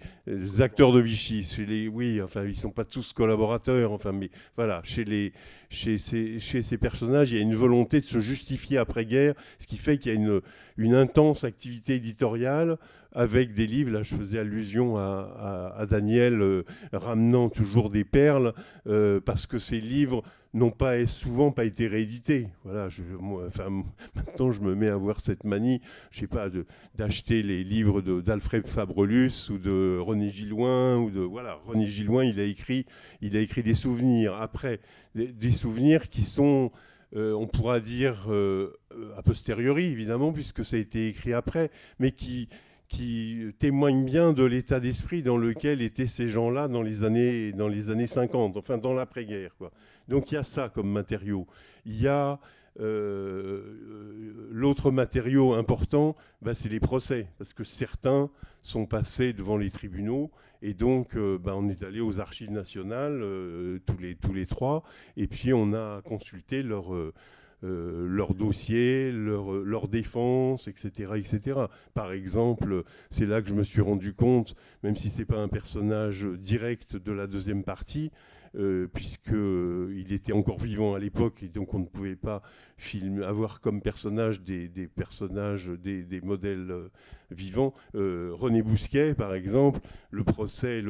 [0.60, 4.80] acteurs de Vichy, chez les, oui, enfin, ils sont pas tous collaborateurs, enfin, mais voilà,
[4.84, 5.32] chez les,
[5.70, 9.66] chez ces, chez ces personnages, il y a une volonté de se justifier après-guerre, ce
[9.66, 10.40] qui fait qu'il y a une,
[10.76, 12.78] une intense activité éditoriale
[13.14, 13.90] avec des livres.
[13.90, 18.54] Là, je faisais allusion à, Daniel euh, ramenant toujours des perles,
[18.86, 20.22] euh, parce que ces livres
[20.54, 22.48] n'ont pas souvent pas été réédités.
[22.64, 22.88] Voilà,
[24.14, 26.48] maintenant, je me mets à voir cette manie, je sais pas,
[26.94, 32.38] d'acheter les livres d'Alfred Fabrelus ou de René Gilloin ou de voilà, René Gilloin, il
[32.38, 32.86] a écrit,
[33.22, 34.34] il a écrit des souvenirs.
[34.34, 34.80] Après,
[35.14, 36.70] des, souvenirs qui sont
[37.14, 38.28] euh, on pourra dire
[39.16, 42.48] a posteriori, évidemment, puisque ça a été écrit après, mais qui,
[42.92, 47.68] qui témoignent bien de l'état d'esprit dans lequel étaient ces gens-là dans les années, dans
[47.68, 49.54] les années 50, enfin dans l'après-guerre.
[50.08, 51.46] Donc il y a ça comme matériau.
[51.86, 52.38] Il y a
[52.80, 59.56] euh, euh, l'autre matériau important, bah, c'est les procès, parce que certains sont passés devant
[59.56, 64.16] les tribunaux, et donc euh, bah, on est allé aux archives nationales, euh, tous, les,
[64.16, 64.82] tous les trois,
[65.16, 66.92] et puis on a consulté leur,
[67.64, 71.60] euh, euh, leur dossier, leur, leur défense, etc., etc.
[71.94, 75.48] Par exemple, c'est là que je me suis rendu compte, même si c'est pas un
[75.48, 78.10] personnage direct de la deuxième partie,
[78.54, 82.42] euh, puisque euh, était encore vivant à l'époque et donc on ne pouvait pas
[83.22, 86.90] avoir comme personnage des, personnages, des, modèles euh,
[87.30, 87.72] vivants.
[87.94, 90.84] René Bousquet, par exemple, le procès,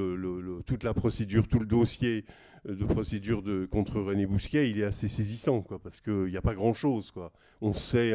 [0.66, 2.24] toute la procédure, tout le dossier
[2.64, 6.42] de procédure de, contre René Bousquet, il est assez saisissant, quoi, parce qu'il n'y a
[6.42, 7.12] pas grand-chose.
[7.60, 8.12] On sait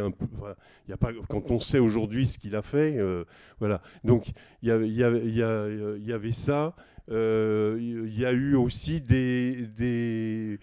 [1.29, 2.97] quand on sait aujourd'hui ce qu'il a fait,
[3.59, 3.81] voilà.
[4.03, 4.27] Donc
[4.61, 6.75] il y avait ça.
[7.09, 10.57] Euh, Il y a eu aussi euh,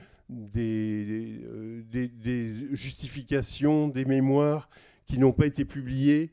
[1.93, 4.69] des- justifications, des mémoires
[5.07, 6.33] qui n'ont pas été publiées,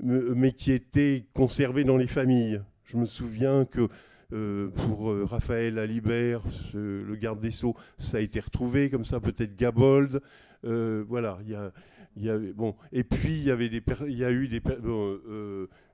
[0.00, 2.60] mais qui étaient conservées dans les familles.
[2.84, 3.88] Je me souviens que
[4.32, 6.42] euh, pour Raphaël Alibert,
[6.74, 10.20] le garde des Sceaux, ça a été retrouvé comme ça, peut-être Gabold.
[10.62, 12.74] Voilà, il y a, bon.
[12.92, 14.60] Et puis, il y, a eu des.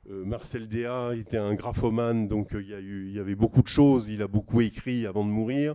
[0.09, 4.09] Marcel Déa était un graphomane, donc euh, il y, avait beaucoup de choses.
[4.09, 5.75] Il a beaucoup écrit avant de mourir.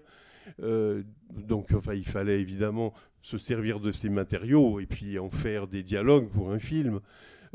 [0.61, 5.83] Euh, donc, il fallait évidemment se servir de ces matériaux et puis en faire des
[5.83, 6.99] dialogues pour un film.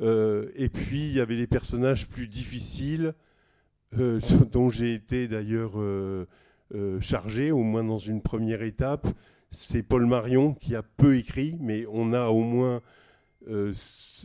[0.00, 3.14] Euh, et puis, il y avait des personnages plus difficiles,
[3.98, 4.20] euh,
[4.52, 6.26] dont j'ai été d'ailleurs euh,
[6.74, 9.06] euh, chargé, au moins dans une première étape.
[9.50, 12.82] C'est Paul Marion qui a peu écrit, mais on a au moins,
[13.48, 13.72] euh,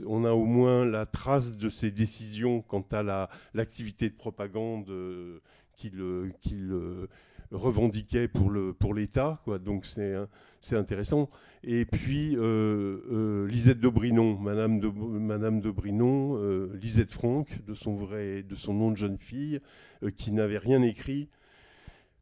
[0.06, 4.90] on a au moins la trace de ses décisions quant à la- l'activité de propagande
[4.90, 5.40] euh,
[5.76, 7.08] qu'il euh,
[7.52, 9.42] revendiquait pour pour l'État.
[9.44, 9.60] quoi.
[9.60, 11.30] Donc c'est intéressant.
[11.64, 12.36] Et puis
[13.48, 18.56] Lisette de Brinon, Madame de, Madame de Brinon, euh, Lisette Franck, de son vrai, de
[18.56, 19.60] son nom de jeune fille,
[20.16, 21.28] qui n'avait rien écrit.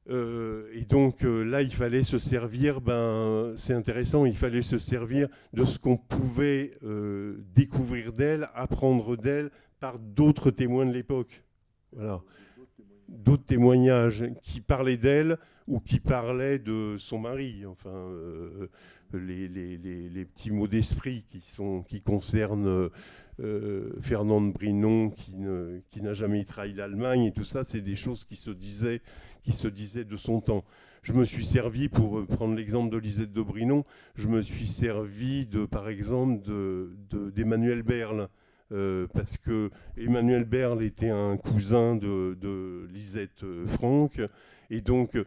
[0.10, 4.80] Euh, et donc euh, là, il fallait se servir, ben, c'est intéressant, il fallait se
[4.80, 11.43] servir de ce qu'on pouvait euh, découvrir d'elle, apprendre d'elle par d'autres témoins de l'époque.
[11.93, 12.22] Voilà.
[13.08, 17.65] d'autres témoignages qui parlaient d'elle ou qui parlaient de son mari.
[17.65, 18.12] Enfin,
[19.13, 21.24] les, petits mots d'esprit
[21.88, 22.89] qui concernent
[23.39, 25.34] euh, Fernande Brinon qui,
[25.89, 29.02] qui n'a jamais trahi l'Allemagne et tout ça, c'est des choses qui se disaient,
[29.43, 30.63] qui se disaient de son temps.
[31.04, 35.45] Je me suis servi, pour prendre l'exemple de Lisette de Brinon, je me suis servi
[35.45, 38.28] de, par exemple, de- de- d'Emmanuel Berle.
[38.73, 44.19] euh, parce que Emmanuel Berle était un cousin de, Lisette euh, Franck,
[44.69, 45.17] et donc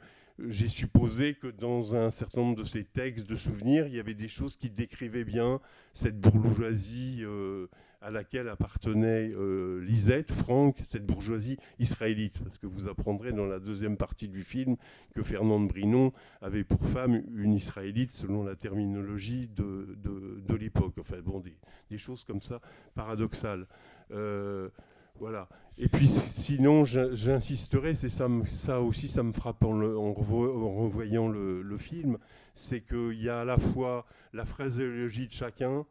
[0.49, 4.13] j'ai supposé que dans un certain nombre de ses textes de souvenirs, il y avait
[4.13, 5.59] des choses qui décrivaient bien
[5.95, 7.23] cette bourgeoisie
[8.03, 12.39] à laquelle appartenait euh, Lisette, Franck, cette bourgeoisie israélite.
[12.43, 14.77] Parce que vous apprendrez dans la deuxième partie du film
[15.15, 20.95] que Fernande Brinon avait pour femme une israélite selon la terminologie de, de- l'époque.
[20.99, 22.61] Enfin bon, des, choses comme ça
[22.95, 23.67] paradoxales.
[24.13, 24.69] Euh,
[25.19, 25.49] voilà.
[25.79, 28.29] Et puis si- sinon, j'in- j'insisterai, c'est ça,
[28.81, 32.17] aussi, ça me frappe en, en revoyant le, le film,
[32.55, 35.85] c'est qu'il y a à la fois la phraséologie de chacun,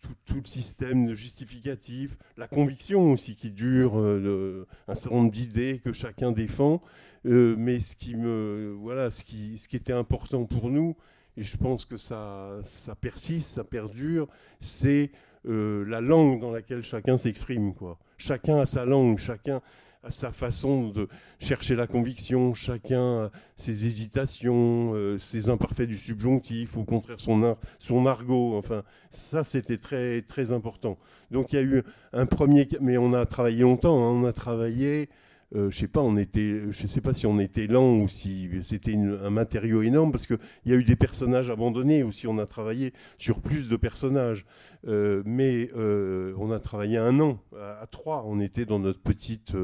[0.00, 5.80] tout, le système de justificatif, la conviction aussi qui dure, euh, un certain nombre d'idées
[5.84, 6.82] que chacun défend.
[7.26, 10.96] Euh, mais ce qui, me, voilà, ce, qui, ce qui était important pour nous,
[11.36, 14.26] et je pense que ça, ça persiste, ça perdure,
[14.58, 15.10] c'est
[15.46, 17.72] euh, la langue dans laquelle chacun s'exprime.
[18.18, 19.60] Chacun a sa langue, chacun
[20.02, 21.08] a sa façon de
[21.38, 28.06] chercher la conviction, chacun ses hésitations, euh, ses imparfaits du subjonctif, au contraire son, son
[28.06, 28.56] argot.
[28.56, 30.98] Enfin, ça, c'était très, très important.
[31.30, 31.82] Donc il y a eu
[32.12, 32.68] un premier...
[32.80, 35.08] Mais on a travaillé longtemps, hein, on a travaillé...
[35.54, 40.12] euh, je sais sais pas si on était lent ou si c'était un matériau énorme
[40.12, 42.26] parce que il y a eu des personnages abandonnés aussi.
[42.26, 44.46] On a travaillé sur plus de personnages,
[44.86, 48.24] Euh, mais euh, on a travaillé un an à, trois.
[48.26, 49.54] On était dans notre petite,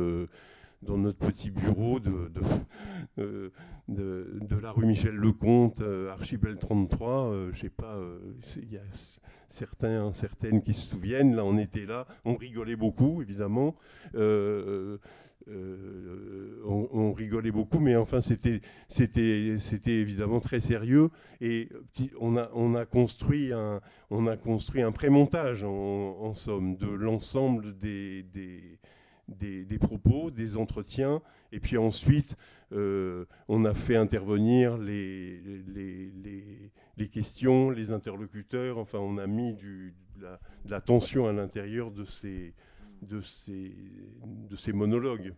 [0.83, 2.31] dans notre petit bureau de,
[4.62, 7.33] la rue Michel Lecomte, Archipel 33.
[7.33, 7.99] euh, je sais pas,
[8.57, 8.83] il y a
[9.49, 11.35] certains, certaines qui se souviennent.
[11.35, 13.75] Là, on était là, on rigolait beaucoup, évidemment.
[15.48, 18.61] Euh, on, rigolait beaucoup, mais enfin, c'était,
[19.87, 21.11] évidemment très sérieux.
[21.40, 21.68] Et
[22.20, 23.80] on a, on a construit un,
[24.11, 28.78] on a construit un prémontage, en, en somme, de l'ensemble des, des,
[29.28, 31.22] des- propos, des entretiens.
[31.52, 32.37] Et puis ensuite,
[32.72, 38.78] euh, on a fait intervenir les, les, les- les questions, les interlocuteurs.
[38.78, 42.54] Enfin, on a mis de, de la tension à l'intérieur de ces,
[43.08, 43.22] de,
[44.56, 45.34] ces, monologues.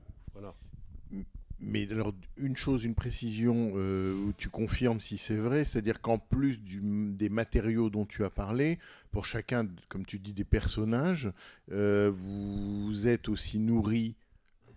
[1.60, 6.18] Mais alors, une chose, une précision euh, où tu confirmes si c'est vrai, c'est-à-dire qu'en
[6.18, 8.78] plus des matériaux dont tu as parlé,
[9.10, 11.32] pour chacun, comme tu dis, des personnages,
[11.72, 14.14] euh, vous êtes aussi nourri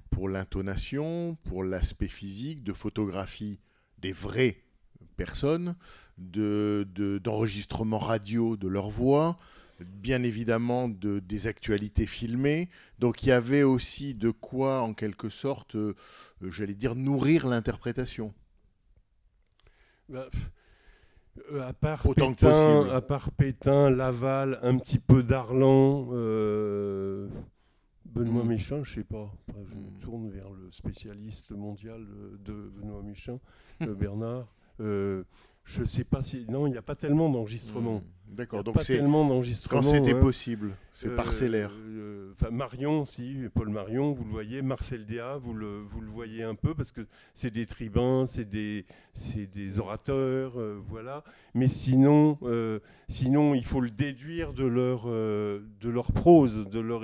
[0.09, 3.59] pour l'intonation, pour l'aspect physique, de photographie
[3.99, 4.57] des vraies
[5.15, 5.75] personnes,
[6.17, 9.37] de, de- d'enregistrements radio de leur voix,
[9.85, 12.69] bien évidemment de, des actualités filmées.
[12.99, 15.95] Donc il y avait aussi de quoi, en quelque sorte, euh,
[16.43, 18.33] euh, j'allais dire, nourrir l'interprétation.
[20.09, 20.27] Bah,
[21.51, 27.27] euh, à part Autant Pétain, à part Pétain, Laval, un petit peu d'Arlan, euh,
[28.05, 28.47] Benoît Mm.
[28.47, 29.31] Méchin, je sais pas.
[29.47, 29.99] Je me Mm.
[30.01, 32.05] tourne vers le spécialiste mondial
[32.45, 33.39] de Benoît Méchin,
[33.81, 34.53] euh, Bernard.
[35.79, 37.99] Je sais pas si non, il n'y a pas tellement d'enregistrements.
[37.99, 38.99] Hmm, D'accord, donc pas c'est
[39.69, 40.21] quand c'était hein.
[40.21, 41.71] possible, c'est Euh, parcellaire.
[41.77, 46.07] euh, Enfin, Marion, si, Paul Marion, vous le voyez, Marcel Déa, vous le, vous le
[46.07, 47.01] voyez un peu parce que
[47.33, 51.23] c'est des tribuns, c'est des, c'est des orateurs, euh, voilà.
[51.53, 52.37] Mais sinon,
[53.07, 57.03] sinon, il faut le déduire de leur, de leur prose, de leur,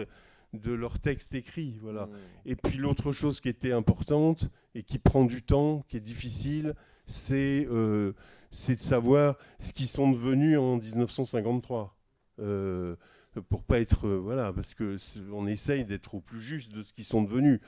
[0.54, 2.06] de leur texte écrit, voilà.
[2.06, 2.16] Hmm.
[2.46, 6.74] Et puis l'autre chose qui était importante et qui prend du temps, qui est difficile,
[7.06, 8.14] c'est euh,
[8.52, 11.96] c'est de savoir ce qu'ils sont devenus en 1953.
[12.40, 12.96] Euh,
[13.50, 14.98] pour pas être euh, voilà, parce que
[15.32, 17.60] on essaye d'être au plus juste de ce qu'ils sont devenus.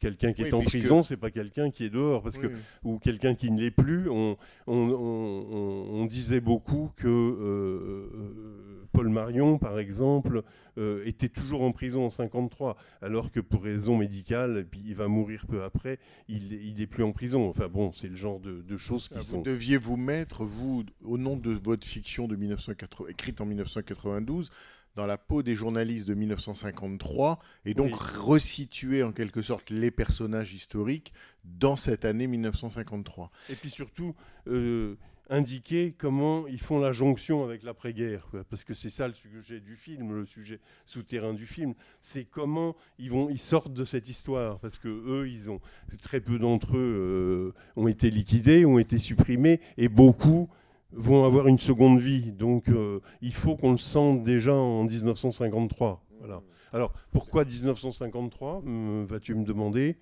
[0.00, 2.50] Quelqu'un qui Oui, est en puisque- prison, c'est pas quelqu'un qui est dehors, parce que
[2.82, 4.08] ou quelqu'un qui ne l'est plus.
[4.10, 10.42] On, on, on- on- on disait beaucoup que euh, euh, Paul Marion, par exemple,
[10.78, 14.94] euh, était toujours en prison en 53, alors que pour raison médicale, et puis il
[14.94, 17.48] va mourir peu après, il il n'est plus en prison.
[17.48, 19.38] Enfin bon, c'est le genre de, de choses qui Ah, sont.
[19.38, 24.50] Vous deviez vous mettre, vous, au nom de votre fiction de 1980, écrite en 1992,
[24.96, 27.98] dans la peau des journalistes de 1953, et donc Oui.
[28.18, 31.12] resituer en quelque sorte les personnages historiques
[31.44, 33.30] dans cette année 1953.
[33.50, 34.14] Et puis surtout,
[34.46, 34.96] euh,
[35.30, 39.74] indiquer comment ils font la jonction avec l'après-guerre, parce que c'est ça le sujet du
[39.74, 44.58] film, le sujet souterrain du film, c'est comment ils vont, ils sortent de cette histoire,
[44.60, 45.60] parce que eux, ils ont
[46.02, 50.50] très peu d'entre eux euh, ont été liquidés, ont été supprimés, et beaucoup
[50.94, 52.32] vont avoir une seconde vie.
[52.32, 56.02] Donc, euh, il faut qu'on le sente déjà en 1953.
[56.20, 56.40] Voilà.
[56.72, 59.96] Alors, pourquoi 1953 me- Vas-tu me demander?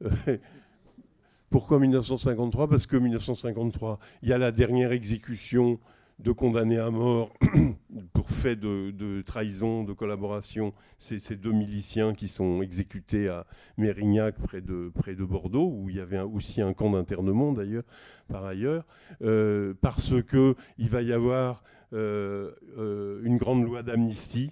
[1.50, 5.78] Pourquoi 1953 Parce que 1953, il y a la dernière exécution
[6.18, 7.32] de condamnés à mort
[8.12, 10.72] pour fait de, trahison, de collaboration.
[10.96, 13.46] Ces deux miliciens qui sont exécutés à
[13.76, 17.84] Mérignac, près de, Bordeaux, où il y avait aussi un camp d'internement d'ailleurs,
[18.28, 18.84] par ailleurs,
[19.22, 21.62] euh, parce qu'il va y avoir
[21.92, 24.50] euh, euh, une grande loi d'amnistie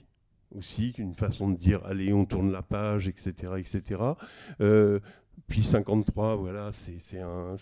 [0.56, 3.54] aussi, une façon de dire allez, on tourne la page, etc.
[3.58, 4.00] etc.
[5.48, 7.56] Puis 53, voilà, c'est un,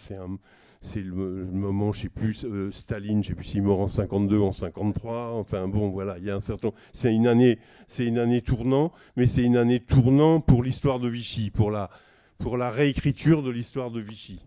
[0.85, 3.89] c'est le, moment, je sais plus, euh, Staline, je sais plus s'il est mort en
[3.89, 5.33] 52, en 53.
[5.33, 6.73] Enfin bon, voilà, il y a un certain.
[6.93, 11.09] C'est une année, c'est une année tournant, mais c'est une année tournant pour l'histoire de
[11.09, 11.89] Vichy, pour la,
[12.39, 14.45] pour la réécriture de l'histoire de Vichy.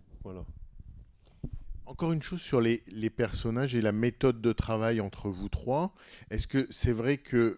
[1.88, 5.96] Encore une chose sur les, personnages et la méthode de travail entre vous trois.
[6.30, 7.58] Est-ce que c'est vrai que,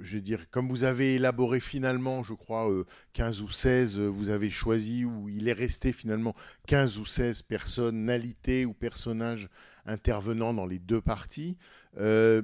[0.00, 4.28] je dire, comme vous avez élaboré finalement, je crois, euh, 15 ou 16, euh, vous
[4.30, 6.34] avez choisi, ou il est resté finalement
[6.66, 9.48] 15 ou 16 personnalités ou personnages
[9.86, 11.56] intervenant dans les deux parties.
[11.98, 12.42] euh,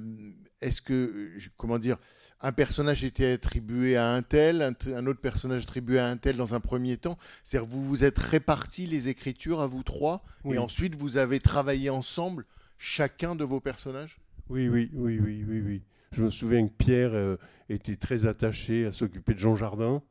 [0.61, 1.97] Est-ce que, euh, comment dire,
[2.41, 6.55] un personnage était attribué à un tel, un, autre personnage attribué à un tel dans
[6.55, 7.17] un premier temps?
[7.43, 10.55] C'est-à-dire vous vous êtes répartis les écritures à vous trois Oui.
[10.55, 12.45] et ensuite vous avez travaillé ensemble
[12.77, 14.17] chacun de vos personnages?
[14.49, 15.81] Oui, oui, oui, oui, oui, oui.
[16.13, 17.35] Je me souviens que Pierre euh,
[17.69, 20.01] était très attaché à s'occuper de Jean Jardin.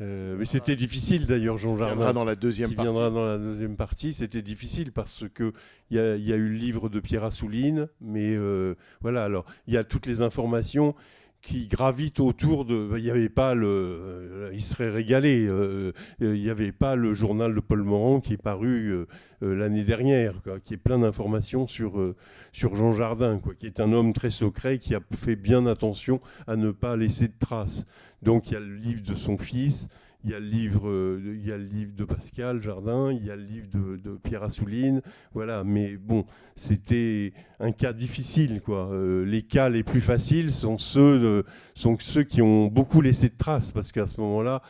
[0.00, 2.12] Euh, mais c'était difficile d'ailleurs, Jean Il viendra Jardin.
[2.14, 2.90] dans la deuxième qui partie.
[2.90, 4.14] viendra dans la deuxième partie.
[4.14, 5.52] C'était difficile parce que
[5.90, 9.24] il y, a- il y a eu le livre de Pierre Assouline, mais euh, voilà.
[9.24, 10.94] Alors il y a toutes les informations
[11.42, 12.90] qui gravitent autour de.
[12.96, 13.66] Il n'y avait pas le.
[13.66, 15.44] euh, il serait régalé.
[15.46, 18.94] euh, euh, il n'y avait pas le journal de Paul Morand qui est paru
[19.40, 22.14] l'année dernière, qui est plein d'informations sur
[22.52, 26.20] sur Jean Jardin, quoi, qui est un homme très secret qui a fait bien attention
[26.46, 27.86] à ne pas laisser de traces.
[28.22, 29.88] Donc il y a le livre de son fils,
[30.24, 33.24] il y a le livre, euh, il y a le livre de Pascal Jardin, il
[33.24, 35.02] y a le livre de, Pierre Assouline,
[35.34, 35.64] voilà.
[35.64, 38.92] Mais bon, c'était un cas difficile, quoi.
[38.92, 41.44] Euh, les cas les plus faciles sont ceux,
[41.74, 44.62] sont ceux qui ont beaucoup laissé de traces, parce qu'à ce moment-là,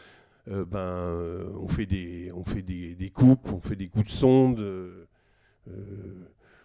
[0.49, 4.65] euh, ben, on fait des, on fait des, coupes, on fait des coups de sonde.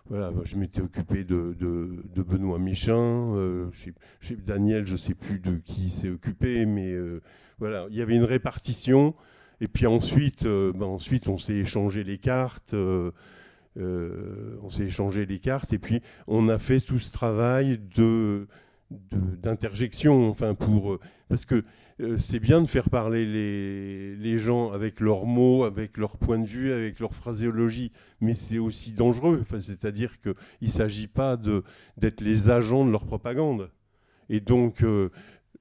[0.10, 3.34] voilà, je m'étais occupé de, de- Benoît Michin,
[3.74, 6.94] je sais- Daniel, je sais plus de qui s'est occupé, mais
[7.60, 9.16] voilà, il y avait une répartition.
[9.62, 12.74] Et puis ensuite, euh, ben ensuite on s'est échangé les cartes.
[12.74, 13.12] euh,
[13.78, 18.48] euh, on s'est échangé les cartes et puis on a fait tout ce travail de
[18.90, 20.98] d'interjection, enfin pour
[21.28, 21.64] parce que
[22.20, 26.48] c'est bien de faire parler les, les gens avec leurs mots, avec leur point de
[26.48, 27.92] vue, avec leur phraséologie,
[28.22, 29.40] mais c'est aussi dangereux.
[29.42, 31.38] Enfin, c'est-à-dire qu'il ne s'agit pas
[31.98, 33.72] d'être les agents de leur propagande.
[34.30, 34.84] Et donc,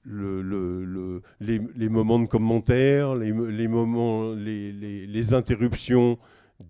[0.06, 6.18] le- le- le- les, les moments de commentaires, les, les moments, les, les- les interruptions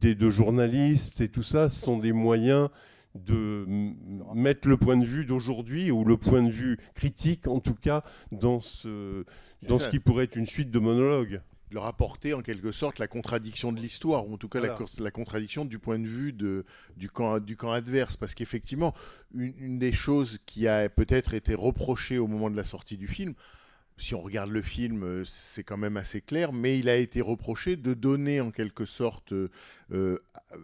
[0.00, 2.68] des deux journalistes et tout ça, ce sont des moyens
[3.14, 3.64] de
[4.34, 8.02] mettre le point de vue d'aujourd'hui ou le point de vue critique, en tout cas,
[8.32, 9.24] dans ce,
[9.68, 9.84] dans ça.
[9.86, 11.40] ce qui pourrait être une suite de monologues.
[11.70, 14.86] Leur apporter en quelque sorte la contradiction de l'histoire, ou en tout cas la, Voilà.
[14.86, 16.64] co- la contradiction du point de vue de,
[16.96, 18.16] du, camp, du camp adverse.
[18.16, 18.94] Parce qu'effectivement,
[19.34, 23.08] une, une des choses qui a peut-être été reprochée au moment de la sortie du
[23.08, 23.34] film,
[23.98, 27.22] si on regarde le film, euh, c'est quand même assez clair, mais il a été
[27.22, 29.48] reproché de donner en quelque sorte, euh,
[29.90, 30.18] euh,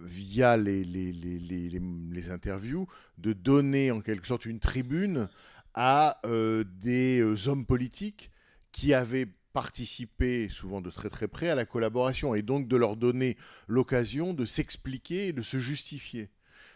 [0.05, 2.86] via les, les, les, les, interviews,
[3.16, 5.28] de donner en quelque sorte une tribune
[5.72, 8.30] à euh, des hommes politiques
[8.70, 12.96] qui avaient participé, souvent de très très près, à la collaboration, et donc de leur
[12.96, 13.36] donner
[13.68, 16.30] l'occasion de s'expliquer et de se justifier.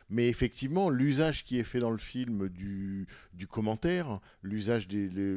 [0.08, 4.86] Mais effectivement, l'usage qui est fait dans le film du, du commentaire, l'usage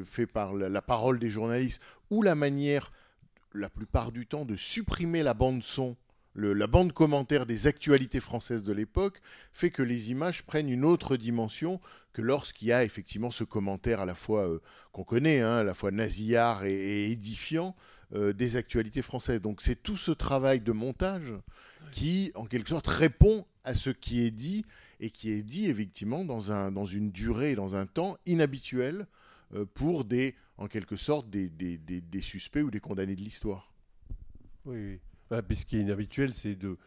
[0.06, 1.82] fait par la, la parole des journalistes,
[2.12, 2.92] ou la manière,
[3.54, 5.98] la plupart du temps, de supprimer la bande son,
[6.34, 9.20] le- la bande commentaire des actualités françaises de l'époque,
[9.52, 11.80] fait que les images prennent une autre dimension
[12.14, 14.60] que lorsqu'il y a effectivement ce commentaire à la fois euh,
[14.92, 17.76] qu'on connaît, hein, à la fois nasillard et, et édifiant
[18.14, 19.42] euh, des actualités françaises.
[19.42, 21.34] Donc c'est tout ce travail de montage
[21.92, 24.64] qui, en quelque sorte, répond à ce qui est dit
[25.00, 29.08] et qui est dit effectivement dans, un, dans une durée et dans un temps inhabituel
[29.56, 33.22] euh, pour des, en quelque sorte, des, des, des- des suspects ou des condamnés de
[33.22, 33.74] l'histoire.
[34.66, 35.00] Oui, oui.
[35.48, 36.78] Puis ce qui est inhabituel, c'est de.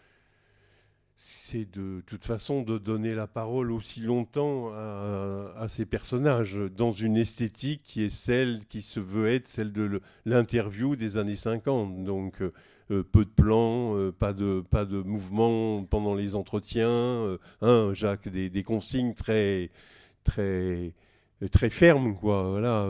[1.16, 7.16] c'est de toute façon de donner la parole aussi longtemps à, ces personnages dans une
[7.16, 12.05] esthétique qui est celle qui se veut être celle de l'interview des années 50.
[12.05, 12.43] Donc
[12.93, 17.93] euh, peu de plans, euh, pas, de, pas de mouvement pendant les entretiens, euh, hein,
[17.95, 19.70] Jacques, des, des, consignes très,
[20.24, 20.93] très,
[21.51, 22.14] très fermes.
[22.16, 22.51] Quoi.
[22.51, 22.86] Voilà,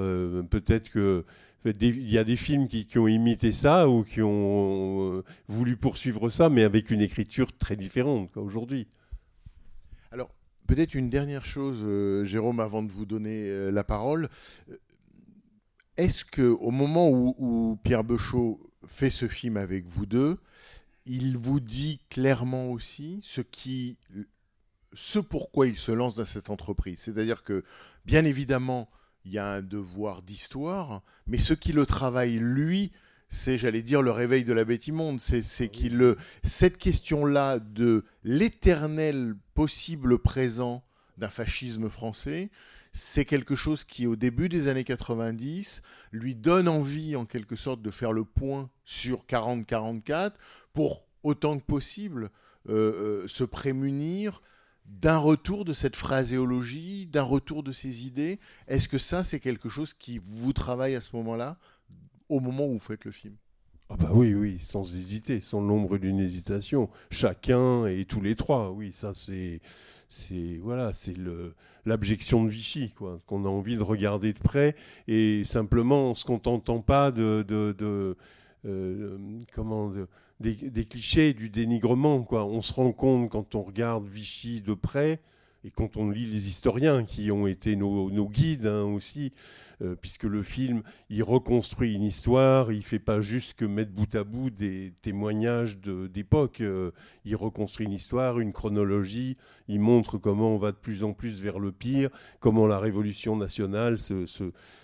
[0.51, 1.25] peut-être que
[1.65, 6.49] il y a des films qui, ont imité ça ou qui ont voulu poursuivre ça,
[6.49, 8.89] mais avec une écriture très différente aujourd'hui.
[10.11, 10.35] Alors,
[10.67, 14.29] peut-être une dernière chose, Jérôme, avant de vous donner la parole.
[15.97, 20.39] Est-ce que au moment où, Pierre Beuchot fait ce film avec vous deux,
[21.07, 23.99] il vous dit clairement aussi ce qui
[24.95, 27.01] ce pourquoi il se lance dans cette entreprise?
[27.01, 27.65] C'est-à-dire que,
[28.05, 28.87] bien évidemment,
[29.25, 32.93] il y a un devoir d'histoire, mais ce qui le travaille, lui,
[33.29, 35.21] c'est, j'allais dire, le réveil de la bête immonde.
[35.21, 40.85] C'est, c'est qu'il cette question-là de l'éternel possible présent
[41.19, 42.51] d'un fascisme français,
[42.93, 47.81] c'est quelque chose qui, au début des années 90, lui donne envie, en quelque sorte,
[47.81, 50.33] de faire le point sur 40-44
[50.75, 52.31] pour, autant que possible,
[52.69, 54.43] euh, euh, se prémunir
[54.85, 58.39] d'un retour de cette phraséologie, d'un retour de ces idées.
[58.69, 61.59] Est-ce que ça, c'est quelque chose qui vous travaille à ce moment-là,
[62.29, 63.37] au moment où vous faites le film?
[63.89, 66.89] Ah bah oui, oui, sans hésiter, sans l'ombre d'une hésitation.
[67.11, 69.61] Chacun et tous les trois, oui, ça c'est
[70.09, 71.15] c'est voilà, c'est
[71.85, 74.77] l'abjection de Vichy, quoi, qu'on a envie de regarder de près,
[75.09, 78.17] et simplement on se contentant pas de, de,
[78.65, 79.19] euh,
[79.55, 79.93] comment
[80.43, 82.45] des, clichés, du dénigrement, quoi.
[82.45, 85.21] On se rend compte quand on regarde Vichy de près
[85.65, 89.33] et quand on lit les historiens qui ont été nos, guides hein, aussi,
[89.81, 94.13] euh, puisque le film, il reconstruit une histoire, il fait pas juste que mettre bout
[94.15, 96.91] à bout des témoignages d'époque, euh,
[97.25, 99.37] il reconstruit une histoire, une chronologie,
[99.69, 103.37] il montre comment on va de plus en plus vers le pire, comment la révolution
[103.37, 104.27] nationale, ce,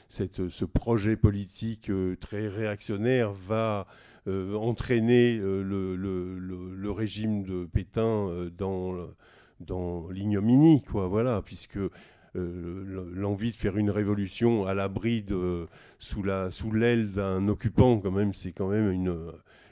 [0.09, 3.87] ce, projet politique euh, très réactionnaire va
[4.29, 8.95] entraîner le, le, régime de Pétain dans
[9.61, 11.79] dans l'ignominie, quoi, voilà, puisque
[12.37, 15.67] euh, l'envie de faire une révolution à l'abri de
[15.99, 19.17] sous la sous l'aile d'un occupant, quand même, c'est quand même une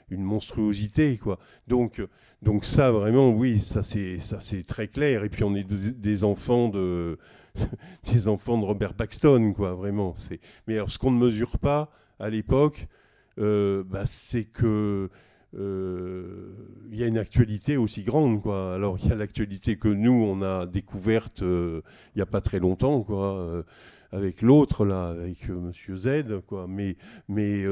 [0.09, 1.39] une monstruosité, quoi.
[1.67, 2.01] Donc
[2.41, 5.23] donc ça vraiment, oui, ça c'est ça c'est très clair.
[5.23, 7.17] Et puis on est des, enfants de
[8.11, 10.13] des enfants de Robert Paxton, quoi, vraiment.
[10.15, 12.96] C'est mais ce qu'on ne mesure pas à l'époque, euh,
[13.37, 15.09] bah, c'est que
[15.57, 16.51] euh,
[16.91, 18.41] il y a une actualité aussi grande.
[18.41, 18.73] Quoi.
[18.73, 21.81] Alors, il y a l'actualité que nous, on a découverte euh,
[22.15, 23.63] il n'y a pas très longtemps, quoi, euh,
[24.11, 26.41] avec l'autre, là, avec Monsieur Z.
[26.45, 26.67] Quoi.
[26.67, 26.97] Mais,
[27.29, 27.65] mais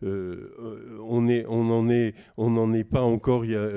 [0.00, 3.68] on est, on n'en est, on n'en est pas encore y a,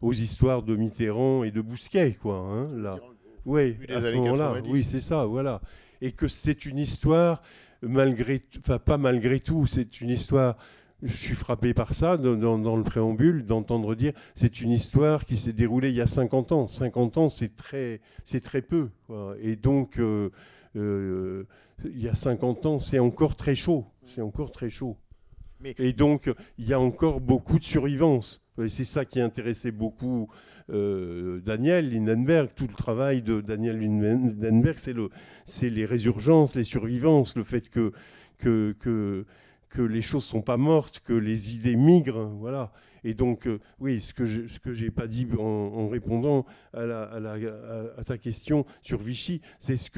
[0.00, 2.16] aux histoires de Mitterrand et de Bousquet.
[2.20, 2.98] Quoi, hein, là.
[3.44, 4.54] Oui, à ce moment-là.
[4.68, 5.60] Oui, c'est ça, voilà.
[6.02, 7.42] Et que c'est une histoire,
[7.82, 10.56] malgré, enfin, pas malgré tout, c'est une histoire
[11.02, 15.52] je suis frappé par ça dans, le préambule, d'entendre dire c'est une histoire qui s'est
[15.52, 16.68] déroulée il y a 50 ans.
[16.68, 18.88] 50 ans, c'est très, c'est très peu.
[19.40, 20.30] Et donc, euh,
[20.76, 21.44] euh,
[21.84, 23.84] il y a 50 ans, c'est encore très chaud.
[24.06, 24.96] C'est encore très chaud.
[25.78, 28.42] Et donc, il y a encore beaucoup de survivance.
[28.68, 30.28] C'est ça qui intéressait beaucoup
[30.70, 32.50] euh, Daniel Lindenberg.
[32.54, 35.10] Tout le travail de Daniel Lindenberg, c'est, le,
[35.44, 37.92] c'est les résurgences, les survivances, le fait que,
[39.78, 42.72] les choses sont pas mortes, que les idées migrent, voilà.
[43.04, 44.42] Et donc, euh, oui, ce que je
[44.72, 46.44] j'ai pas dit en, répondant
[46.74, 49.90] à, ta question sur Vichy, c'est ce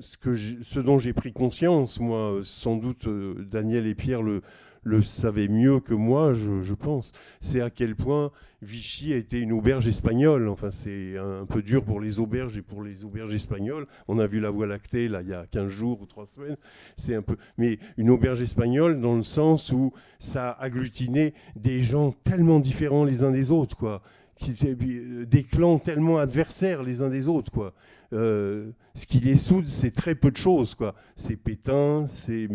[0.00, 4.40] ce dont j'ai pris conscience, moi, sans doute euh, Daniel et Pierre le
[4.82, 7.12] le savait mieux que moi, je, pense.
[7.40, 8.30] C'est à quel point
[8.62, 10.48] Vichy a été une auberge espagnole.
[10.48, 13.86] Enfin, c'est un, peu dur pour les auberges et pour les auberges espagnoles.
[14.08, 16.56] On a vu la Voie lactée, là, il y a 15 jours ou 3 semaines.
[16.96, 17.36] C'est un peu.
[17.58, 23.04] Mais une auberge espagnole dans le sens où ça a agglutiné des gens tellement différents
[23.04, 24.02] les uns des autres, quoi.
[24.40, 27.74] Des clans tellement adversaires les uns des autres, quoi.
[28.12, 30.94] Euh, ce qui les soude, c'est très peu de choses, quoi.
[31.16, 32.48] C'est Pétain, c'est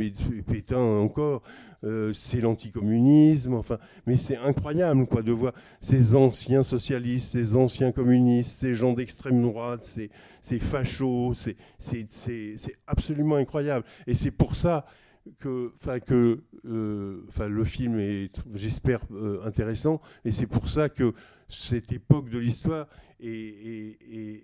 [0.46, 1.42] Pétain encore,
[1.88, 7.94] euh, c'est l'anticommunisme, enfin, mais c'est incroyable quoi de voir ces anciens socialistes, ces anciens
[7.94, 11.34] communistes, ces gens d'extrême droite, ces, fachos,
[11.80, 13.86] c'est absolument incroyable.
[14.06, 14.86] Et c'est pour ça
[15.40, 15.74] que,
[16.06, 21.14] que euh, le film est, j'espère, euh, intéressant, et c'est pour ça que
[21.48, 22.88] cette époque de l'histoire
[23.22, 23.98] est,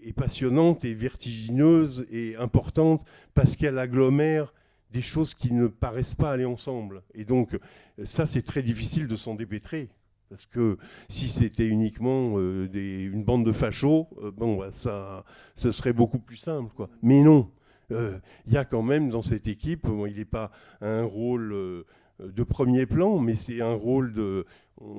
[0.08, 4.54] est, passionnante et vertigineuse et importante parce qu'elle agglomère
[4.94, 7.02] des choses qui ne paraissent pas aller ensemble.
[7.16, 7.58] Et donc,
[8.04, 9.90] ça, c'est très difficile de s'en dépêtrer.
[10.30, 10.78] Parce que
[11.10, 15.26] si c'était uniquement euh, des- une bande de fachos, euh, bon, bah, ça,
[15.56, 16.72] ce serait beaucoup plus simple.
[16.76, 16.90] Quoi.
[17.04, 17.52] Mais non,
[17.92, 18.18] euh,
[18.48, 20.50] il y a quand même dans cette équipe, il n'est pas
[20.82, 21.84] un rôle
[22.20, 24.46] de premier plan, mais c'est un rôle de.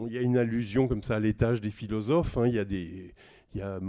[0.07, 2.37] Il y a une allusion comme ça à l'étage des philosophes.
[2.39, 2.65] hein, Il y a
[3.57, 3.81] y a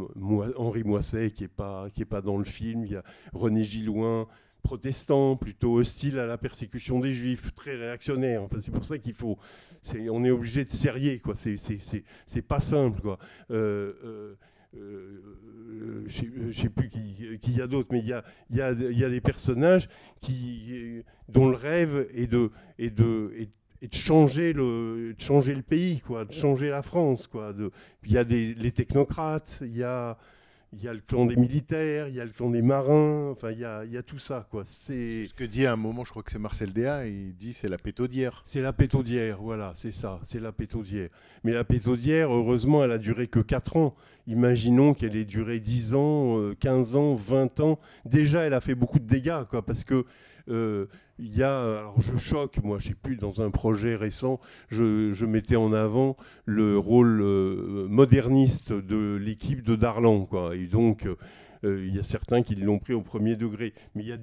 [0.57, 2.85] Henri Moisset qui n'est pas, pas dans le film.
[2.85, 3.03] Il y a
[3.33, 4.27] René Gilloin,
[4.65, 8.41] protestant, plutôt hostile à la persécution des juifs, très réactionnaire.
[8.43, 9.37] Enfin, c'est pour ça qu'il faut.
[9.81, 11.35] c'est- on est obligé de serrer, quoi.
[11.37, 13.17] C'est, pas simple, quoi.
[13.51, 14.35] Euh, euh,
[14.75, 18.71] euh, je je sais plus qui y a d'autres, mais il y a, y, a,
[18.73, 19.87] y a des personnages
[20.21, 22.49] qui, dont le rêve est de,
[22.79, 23.51] est de, est-
[23.81, 27.27] est changer le, changer le pays, quoi, de changer la France.
[27.27, 27.53] Quoi,
[28.05, 30.17] il y a des, les technocrates, il y a,
[30.77, 33.51] il y a le clan des militaires, il y a le clan des marins, enfin,
[33.51, 34.47] il y a, il y a tout ça.
[34.49, 34.63] Quoi.
[34.65, 37.53] C'est, Ce que dit à un moment, je crois que c'est Marcel Déa, il dit
[37.53, 38.41] c'est la pétaudière.
[38.45, 41.09] c'est la pétaudière, voilà, c'est ça, c'est la pétaudière.
[41.43, 43.95] Mais la pétaudière, heureusement, elle a duré que 4 ans.
[44.27, 47.79] Imaginons qu'elle ait duré 10 ans, euh, 15 ans, 20 ans.
[48.05, 50.05] Déjà, elle a fait beaucoup de dégâts, quoi, parce que
[50.49, 50.85] euh,
[51.19, 54.39] y a, alors je choque, moi, je sais plus, dans un projet récent,
[54.69, 60.27] je, mettais en avant le rôle euh, moderniste de l'équipe de Darlan.
[60.53, 61.15] Et donc, euh,
[61.65, 63.73] il y a certains qui l'ont pris au premier degré.
[63.95, 64.17] Mais il y a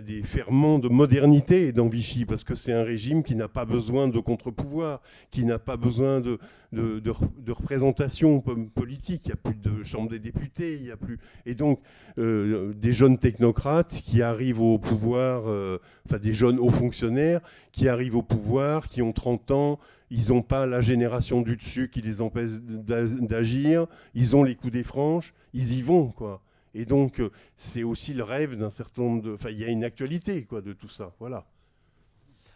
[0.00, 4.08] des, ferments de modernité dans Vichy, parce que c'est un régime qui n'a pas besoin
[4.08, 5.00] de contre-pouvoir,
[5.30, 6.38] qui n'a pas besoin de,
[6.72, 9.22] de, de re- de représentation po- politique.
[9.26, 11.18] Il n'y a plus de chambre des députés, il y a plus.
[11.46, 11.80] Et donc,
[12.18, 17.40] euh, des jeunes technocrates qui arrivent au pouvoir, euh, enfin des jeunes hauts fonctionnaires
[17.72, 19.78] qui arrivent au pouvoir, qui ont 30 ans,
[20.10, 24.54] ils n'ont pas la génération du dessus qui les empêche d'a- d'agir, ils ont les
[24.56, 26.40] coups des franches, ils y vont, quoi.
[26.74, 29.32] Et donc, euh, c'est aussi le rêve d'un certain nombre de.
[29.34, 31.14] Enfin, il y a une actualité, quoi, de tout ça.
[31.18, 31.46] Voilà.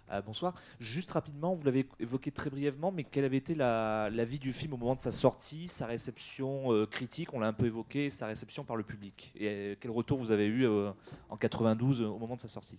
[0.08, 0.54] Ah, bonsoir.
[0.78, 4.52] Juste rapidement, vous l'avez évoqué très brièvement, mais quelle avait été la, la vie du
[4.52, 8.10] film au moment de sa sortie, sa réception euh, critique, on l'a un peu évoqué,
[8.10, 9.32] sa réception par le public?
[9.36, 10.90] Et euh, quel retour vous avez eu euh,
[11.30, 12.78] en 92 euh, au moment de sa sortie?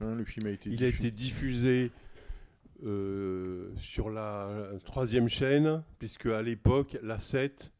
[0.00, 1.06] Hein, le film a été Il a diffusé.
[1.08, 1.92] été diffusé
[2.84, 4.50] euh, sur la
[4.84, 7.72] troisième chaîne, puisque à l'époque, la 7,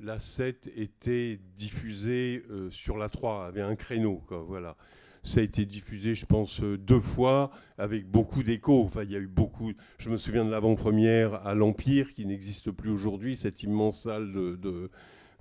[0.00, 4.22] la 7 était diffusée euh, sur la 3, avait un créneau.
[4.30, 4.76] Voilà.
[5.22, 8.82] Ça a été diffusé, je pense, euh, deux fois, avec beaucoup d'échos.
[8.84, 9.72] Enfin, il y a eu beaucoup.
[9.98, 14.90] Je me souviens de l'avant-première à l'Empire, qui n'existe plus aujourd'hui, cette immense salle de,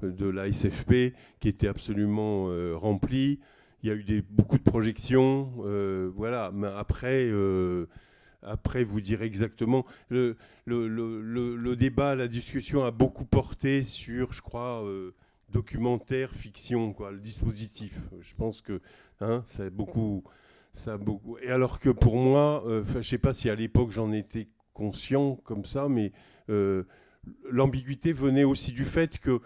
[0.01, 3.39] de, la SFP, qui était absolument euh, remplie.
[3.81, 5.51] Il y a eu des, beaucoup de projections.
[6.15, 6.51] voilà.
[6.53, 7.29] Mais après,
[8.45, 9.85] après, vous direz exactement.
[10.09, 15.13] Le, le, le, le- débat, la discussion a beaucoup porté sur, je crois, euh,
[15.49, 17.97] documentaire, fiction, quoi, le dispositif.
[18.21, 18.81] Je pense que
[19.21, 20.23] hein, ça a beaucoup.
[20.73, 21.37] Ça a beaucoup.
[21.37, 24.47] Et alors que pour moi, euh, je ne sais pas si à l'époque j'en étais
[24.73, 26.11] conscient comme ça, mais
[26.49, 26.83] euh,
[27.49, 29.39] l'ambiguïté venait aussi du fait que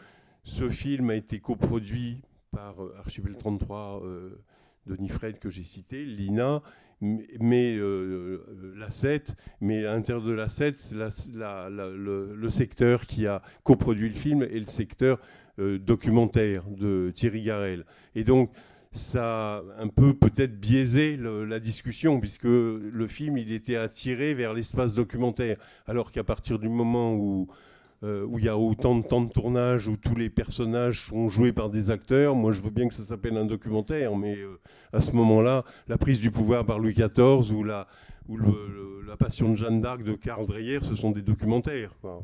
[0.45, 2.22] ce film a été coproduit
[2.52, 4.41] par Archipel 33, euh,
[4.86, 6.62] Denis Fred que j'ai cité, l'INA,
[7.02, 10.95] mais euh, euh, la 7, mais à l'intérieur de la 7, c'est
[11.36, 15.20] la- la- le, secteur qui a coproduit le film est le secteur
[15.60, 17.86] euh, documentaire de Thierry Garel.
[18.16, 18.52] Et donc,
[18.91, 24.54] ça a un peu peut-être biaisé la discussion, puisque le film, il était attiré vers
[24.54, 27.48] l'espace documentaire, alors qu'à partir du moment où
[28.04, 31.30] euh, où il y a autant de temps de tournage, où tous les personnages sont
[31.30, 32.36] joués par des acteurs.
[32.36, 34.60] Moi, je veux bien que ça s'appelle un documentaire, mais euh,
[34.93, 37.88] à ce moment-là, la prise du pouvoir par Louis XIV ou la,
[39.18, 41.91] passion de Jeanne d'Arc de Karl Dreyer, ce sont des documentaires.
[42.04, 42.20] Voilà.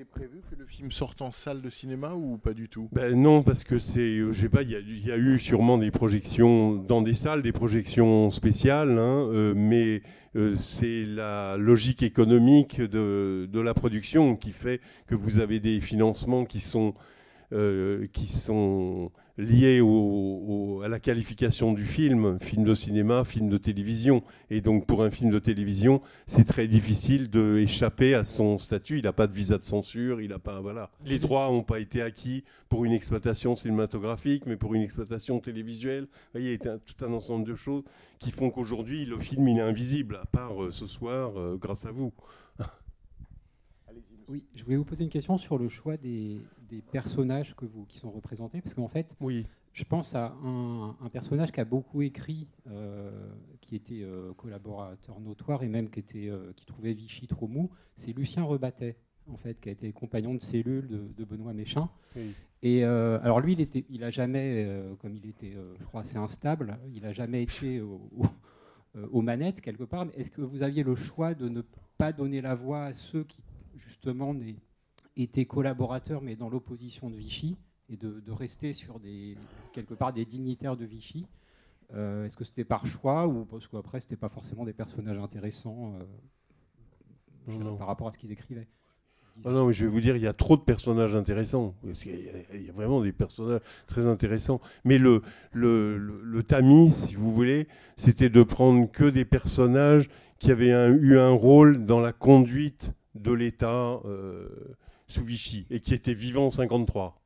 [0.00, 2.88] Il était prévu que le film sorte en salle de cinéma ou pas du tout?
[2.90, 5.76] Ben non, parce que c'est, euh, je sais pas, il y, y a eu sûrement
[5.76, 10.00] des projections dans des salles, des projections spéciales, hein, euh, mais
[10.36, 16.46] euh, c'est la logique économique de, la production qui fait que vous avez des financements
[16.46, 16.94] qui sont
[18.12, 19.10] qui sont
[19.80, 24.22] au- à la qualification du film, film de cinéma, film de télévision.
[24.50, 28.98] Et donc pour un film de télévision, c'est très difficile d'échapper à son statut.
[28.98, 30.90] Il n'a pas de visa de censure, il n'a pas voilà.
[31.04, 36.04] Les droits n'ont pas été acquis pour une exploitation cinématographique, mais pour une exploitation télévisuelle.
[36.04, 37.82] Vous voyez, il y a tout un ensemble de choses
[38.18, 41.86] qui font qu'aujourd'hui le film il est invisible, à part euh, ce soir, euh, grâce
[41.86, 42.12] à vous.
[44.30, 47.84] Oui, je voulais vous poser une question sur le choix des, des personnages que vous,
[47.86, 49.44] qui sont représentés, parce qu'en fait, Oui.
[49.72, 53.10] je pense à un, un personnage qui a beaucoup écrit, euh,
[53.60, 57.70] qui était euh, collaborateur notoire et même qui, était, euh, qui trouvait Vichy trop mou,
[57.96, 58.96] c'est Lucien Rebattet,
[59.28, 61.88] en fait, qui a été compagnon de cellule de, de Benoît Méchin.
[62.14, 62.32] Oui.
[62.62, 65.84] Et euh, alors lui, il était, il a jamais, euh, comme il était, euh, je
[65.86, 68.26] crois, assez instable, il a jamais été au- au-
[69.10, 70.06] aux manettes quelque part.
[70.06, 71.62] Mais Est-ce que vous aviez le choix de ne
[71.96, 73.40] pas donner la voix à ceux qui,
[73.86, 74.34] justement,
[75.16, 77.58] étaient collaborateurs, mais dans l'opposition de Vichy,
[77.90, 79.36] et de, de rester sur des,
[79.72, 81.26] quelque part des dignitaires de Vichy.
[81.92, 85.94] Euh, Est-ce que c'était par choix ou parce qu'après, c'était pas forcément des personnages intéressants
[85.94, 86.04] euh,
[87.48, 88.68] sais par rapport à ce qu'ils écrivaient?
[89.44, 91.74] Ah non, mais je vais vous dire, il y a trop de personnages intéressants.
[91.82, 94.60] Parce qu'il y a- Il y a vraiment des personnages très intéressants.
[94.84, 95.22] Mais le,
[95.52, 97.66] le, le, le tamis, si vous voulez,
[97.96, 102.92] c'était de prendre que des personnages qui avaient un- eu un rôle dans la conduite
[103.14, 104.48] de l'État euh,
[105.08, 107.20] sous Vichy et qui étaient vivants en 53.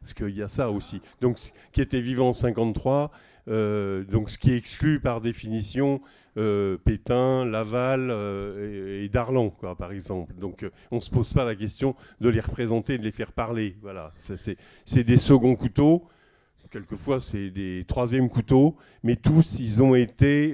[0.00, 1.00] Parce qu'il y a ça aussi.
[1.20, 1.38] Donc,
[1.72, 3.10] qui étaient vivants en 53,
[3.48, 6.00] euh, donc ce qui exclut par définition
[6.36, 8.12] euh, Pétain, Laval
[8.60, 10.34] et, Darlan, par exemple.
[10.34, 13.76] Donc, on ne se pose pas la question de les représenter, de les faire parler.
[13.82, 16.06] Voilà, c'est des seconds couteaux.
[16.70, 20.52] Quelquefois, c'est des troisièmes couteaux, mais tous, ils ont été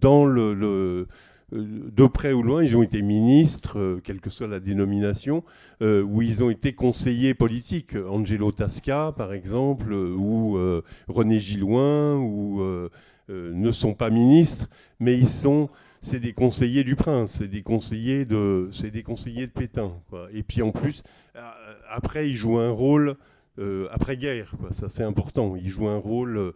[0.00, 1.06] dans le,
[1.54, 5.44] de près ou loin, ils ont été ministres, euh, quelle que soit la dénomination,
[5.82, 7.96] euh, où ils ont été conseillers politiques.
[8.08, 12.90] Angelo Tasca, par exemple, euh, ou euh, René Gilloin, ou euh,
[13.30, 15.68] euh, ne sont pas ministres, mais ils sont,
[16.00, 19.92] c'est des conseillers du prince, c'est des conseillers de, c'est des conseillers de Pétain.
[20.32, 21.02] Et puis en plus,
[21.36, 21.40] euh,
[21.88, 23.16] après, ils jouent un rôle
[23.58, 24.72] euh, après-guerre, quoi.
[24.72, 25.54] Ça, c'est important.
[25.56, 26.52] Ils jouent un rôle euh,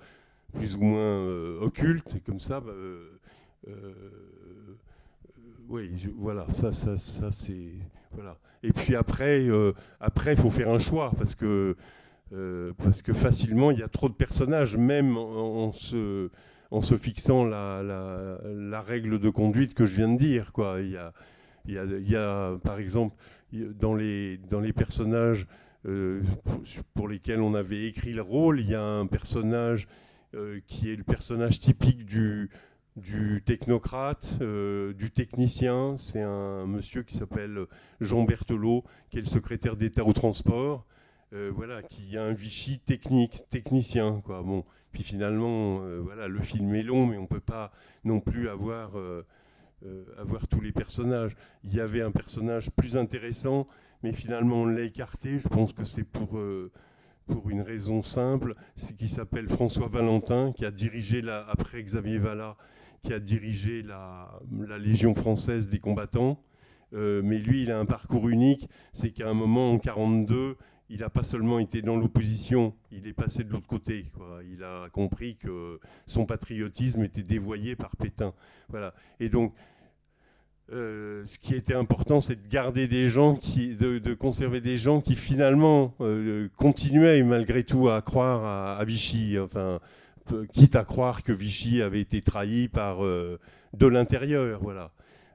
[0.55, 2.61] plus ou moins euh, occulte, comme ça.
[2.61, 3.18] bah, euh,
[3.68, 3.92] euh,
[5.68, 7.72] oui, voilà, ça, ça, ça c'est
[8.12, 8.38] voilà.
[8.62, 11.76] Et puis après, euh, après, il faut faire un choix parce que
[12.32, 16.30] euh, parce que facilement, il y a trop de personnages, même en, se
[16.70, 20.80] en se fixant la, la, règle de conduite que je viens de dire, quoi.
[20.80, 21.12] Il y a
[21.66, 23.16] il y a, il y a, par exemple
[23.52, 25.46] dans les dans les personnages
[25.86, 26.22] euh,
[26.94, 29.88] pour, lesquels on avait écrit le rôle, il y a un personnage
[30.66, 32.50] qui est le personnage typique du
[32.99, 35.96] du technocrate, euh, du technicien.
[35.96, 37.66] C'est un monsieur qui s'appelle
[38.01, 40.86] Jean Berthelot, qui est le secrétaire d'État au transport.
[41.34, 44.42] euh, voilà, qui a un Vichy technique, technicien, quoi.
[44.42, 47.70] Bon, puis finalement, euh, voilà, le film est long, mais on peut pas
[48.05, 48.92] non plus avoir
[50.18, 51.36] avoir tous les personnages.
[51.64, 53.68] Il y avait un personnage plus intéressant,
[54.03, 55.38] mais finalement on l'a écarté.
[55.38, 56.38] Je pense que c'est pour
[57.28, 62.18] pour une raison simple, c'est qu'il s'appelle François Valentin, qui a dirigé la, après Xavier
[62.18, 62.57] Vallat,
[63.03, 64.40] qui a dirigé la,
[64.78, 66.42] Légion française des combattants.
[66.94, 70.57] Euh, mais lui, il a un parcours unique, c'est qu'à un moment, en 42,
[70.90, 74.07] il n'a pas seulement été dans l'opposition, il est passé de l'autre côté.
[74.51, 78.32] Il a compris que son patriotisme était dévoyé par Pétain.
[78.70, 78.94] Voilà.
[79.20, 79.53] Et donc,
[80.72, 85.14] euh, ce qui était important, c'est de garder des gens, de, conserver des gens qui
[85.14, 89.38] finalement euh, continuaient malgré tout à croire à, à Vichy.
[89.38, 89.80] Enfin,
[90.52, 93.38] quitte à croire que Vichy avait été trahi par euh,
[93.76, 94.92] de l'intérieur, voilà.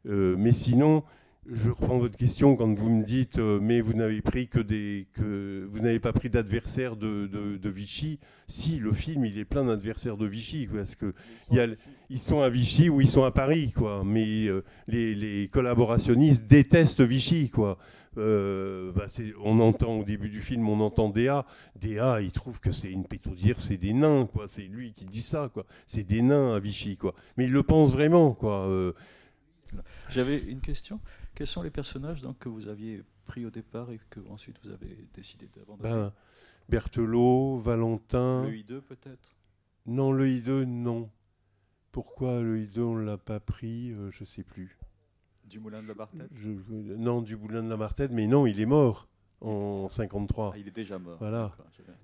[0.07, 1.03] Euh, mais sinon,
[1.51, 5.07] je reprends votre question quand vous me dites, euh, mais vous n'avez pris que des,
[5.13, 8.19] que vous n'avez pas pris d'adversaires de, de- Vichy.
[8.47, 11.13] Si le film, il est plein d'adversaires de Vichy, parce que
[12.09, 14.03] ils sont à Vichy ou ils sont à Paris, quoi.
[14.05, 14.47] Mais
[14.87, 17.77] les, les collaborationnistes détestent Vichy, quoi.
[18.17, 19.07] Euh, bah,
[19.43, 21.45] on entend au début du film, on entend Déa.
[21.75, 24.47] Déa, il trouve que c'est une pétaudière, c'est des nains, quoi.
[24.47, 25.65] C'est lui qui dit ça, quoi.
[25.87, 27.15] C'est des nains à Vichy, quoi.
[27.37, 28.67] Mais il le pense vraiment, quoi.
[28.67, 28.93] Euh,
[30.09, 30.99] J'avais une question.
[31.35, 34.69] Quels sont les personnages donc, que vous aviez pris au départ et que ensuite vous
[34.69, 35.89] avez décidé d'abandonner?
[35.89, 36.13] Ben,
[36.69, 38.45] Berthelot, Valentin.
[38.45, 39.35] Le I2 peut-être?
[39.85, 41.09] Non, le I2, non.
[41.91, 44.77] Pourquoi le I2, on ne l'a pas pris euh, Je sais plus.
[45.53, 46.49] Du Moulin de la Bartette Je-
[46.97, 49.07] non, du Moulin de la Martette, mais non, il est mort
[49.39, 50.53] en 53.
[50.55, 51.17] Ah, il est déjà mort.
[51.19, 51.51] Voilà.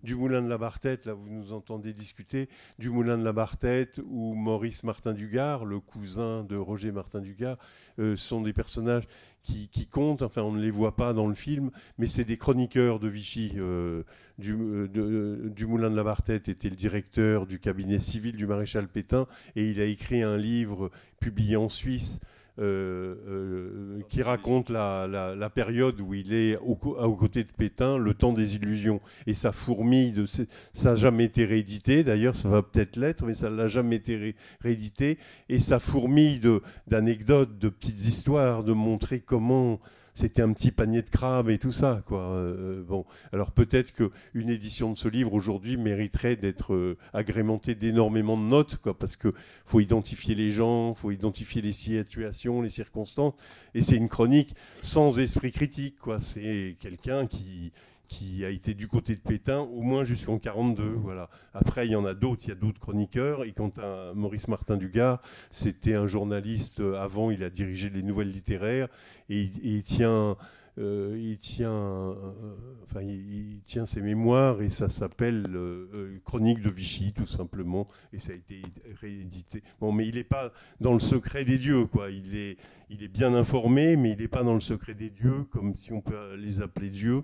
[0.04, 2.47] Du Moulin de la Bartette, là, vous nous entendez discuter.
[2.78, 7.58] Du Moulin de la Bartette ou Maurice Martin Dugard, le cousin de Roger Martin Dugard,
[7.97, 9.08] euh, sont des personnages
[9.41, 10.22] qui, qui comptent.
[10.22, 13.54] Enfin, on ne les voit pas dans le film, mais c'est des chroniqueurs de Vichy.
[13.58, 14.04] euh,
[14.38, 18.45] du, euh, de- du Moulin de la Bartette était le directeur du cabinet civil du
[18.45, 19.26] maréchal Pétain
[19.58, 22.22] et il a écrit un livre publié en Suisse
[22.60, 28.14] euh, euh, qui raconte la, période où il est au aux côtés de Pétain, le
[28.14, 28.99] temps des illusions.
[29.28, 30.26] Et ça fourmille de.
[30.26, 30.45] Ça
[30.84, 34.16] n'a jamais été réédité, d'ailleurs, ça va peut-être l'être, mais ça ne l'a jamais été
[34.18, 35.18] ré- réédité.
[35.47, 36.41] Et ça fourmille
[36.88, 39.80] d'anecdotes, de, petites histoires, de montrer comment
[40.20, 42.03] c'était un petit panier de crabes et tout ça.
[42.05, 42.20] Quoi.
[42.20, 48.38] Euh, bon, alors peut-être qu'une édition de ce livre aujourd'hui mériterait d'être euh, agrémentée d'énormément
[48.38, 49.32] de notes, parce qu'il
[49.65, 53.34] faut identifier les gens, faut identifier les situations, les circonstances,
[53.74, 55.97] et c'est une chronique sans esprit critique.
[55.99, 56.20] quoi.
[56.20, 57.72] C'est quelqu'un qui,
[58.10, 60.84] qui a été du côté de Pétain au moins jusqu'en 42.
[60.84, 61.30] Voilà.
[61.53, 63.45] Après, il y en a d'autres, il y a d'autres chroniqueurs.
[63.45, 66.82] Et quant à Maurice Martin Dugard, c'était un journaliste.
[66.82, 68.89] euh, Avant, il a dirigé les nouvelles littéraires
[69.30, 70.36] et il tient.
[70.80, 76.19] Euh, il tient, euh, enfin, il, il tient ses mémoires et ça s'appelle euh, euh,
[76.23, 78.61] Chronique de Vichy, tout simplement, et ça a été
[79.01, 79.61] réédité.
[79.80, 82.09] Bon, mais il n'est pas dans le secret des dieux, quoi.
[82.09, 82.57] Il est,
[82.89, 85.93] il est bien informé, mais il n'est pas dans le secret des dieux, comme si
[85.93, 87.23] on peut les appeler dieux.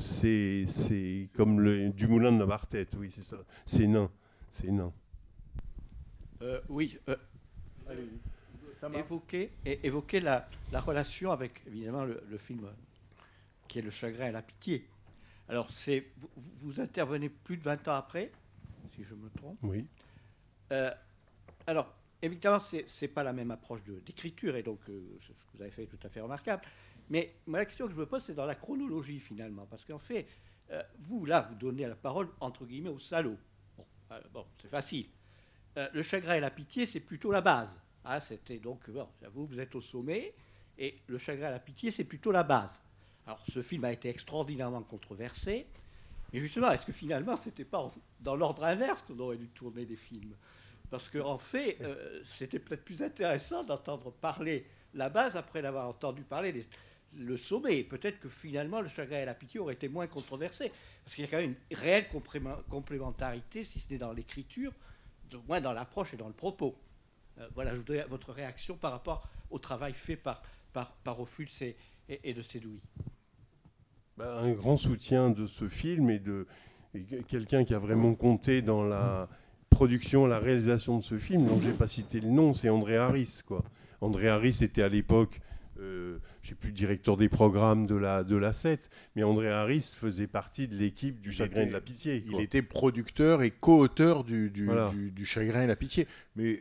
[0.00, 3.38] C'est, c'est comme le Dumoulin de la Bartête, oui, c'est ça.
[3.64, 4.10] C'est nain,
[4.50, 4.92] c'est nain.
[6.68, 6.98] Oui.
[7.08, 7.16] euh,
[9.82, 12.68] évoquer, la, la relation avec, évidemment, le, le film
[13.68, 14.86] qui est Le chagrin et la pitié.
[15.48, 16.28] Alors, c'est, vous,
[16.62, 18.30] vous intervenez plus de 20 ans après,
[18.94, 19.58] si je me trompe.
[19.62, 19.86] Oui.
[20.72, 20.90] Euh,
[21.66, 25.62] alors, évidemment, c'est n'est pas la même approche d'écriture, et donc euh, ce que vous
[25.62, 26.62] avez fait est tout à fait remarquable.
[27.08, 29.66] Mais moi, la question que je me pose, c'est dans la chronologie, finalement.
[29.66, 30.26] Parce qu'en fait,
[30.70, 33.36] euh, vous, là, vous donnez la parole, entre guillemets, au salaud.
[33.76, 35.06] Bon, euh, bon c'est facile.
[35.76, 37.78] Euh, le chagrin et la pitié, c'est plutôt la base.
[38.04, 40.34] Hein, C'était donc, bon, j'avoue, vous êtes au sommet,
[40.78, 42.82] et le chagrin et la pitié, c'est plutôt la base.
[43.26, 45.66] Alors, ce film a été extraordinairement controversé.
[46.32, 47.90] Et justement, est-ce que finalement, c'était pas
[48.20, 50.34] dans l'ordre inverse qu'on aurait dû tourner des films?
[50.90, 55.88] Parce qu'en en fait, euh, c'était peut-être plus intéressant d'entendre parler la base après d'avoir
[55.88, 56.66] entendu parler
[57.14, 57.84] le sommet.
[57.84, 60.72] Peut-être que finalement, le chagrin et la pitié auraient été moins controversés.
[61.04, 64.72] Parce qu'il y a quand même une réelle complément- complémentarité, si ce n'est dans l'écriture,
[65.48, 66.76] moins dans l'approche et dans le propos.
[67.38, 71.48] Euh, voilà, je voudrais votre réaction par rapport au travail fait par, par, par Ophuls
[71.62, 71.76] et,
[72.08, 72.80] et, et de Sédoui.
[74.16, 76.46] Bah, un grand soutien de ce film et de
[77.28, 79.28] quelqu'un qui a vraiment compté dans la
[79.70, 83.40] production, la réalisation de ce film, dont j'ai pas cité le nom, c'est André Harris.
[83.46, 83.64] Quoi.
[84.02, 85.40] André Harris était à l'époque,
[85.80, 89.94] euh, je sais plus, directeur des programmes de la, de la 7, mais André Harris
[89.98, 92.22] faisait partie de l'équipe du Chagrin et de la Pitié.
[92.26, 94.90] Il était producteur et co-auteur du, du, Voilà.
[94.90, 96.06] du- du Chagrin et la Pitié.
[96.36, 96.60] Mais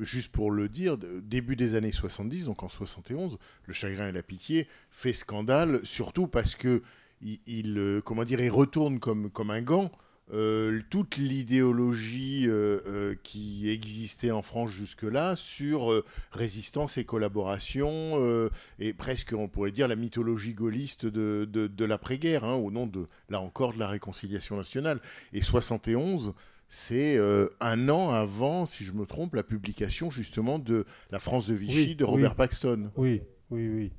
[0.00, 4.22] juste pour le dire, début des années 70, donc en 71, le Chagrin et la
[4.22, 6.82] Pitié fait scandale, surtout parce que
[7.22, 9.90] il, euh, comment dire, il retourne comme, comme un gant.
[10.32, 19.34] euh, toute l'idéologie euh, qui existait en France jusque-là sur résistance et collaboration, et presque,
[19.36, 23.40] on pourrait dire, la mythologie gaulliste de, de, de l'après-guerre, hein, au nom de, là
[23.40, 25.00] encore, de la réconciliation nationale.
[25.32, 26.32] Et 71,
[26.68, 31.46] c'est euh, un an avant, si je me trompe, la publication justement de La France
[31.46, 32.36] de Vichy Oui, de Robert oui.
[32.36, 32.90] Paxton.
[32.96, 33.92] Oui, oui, oui.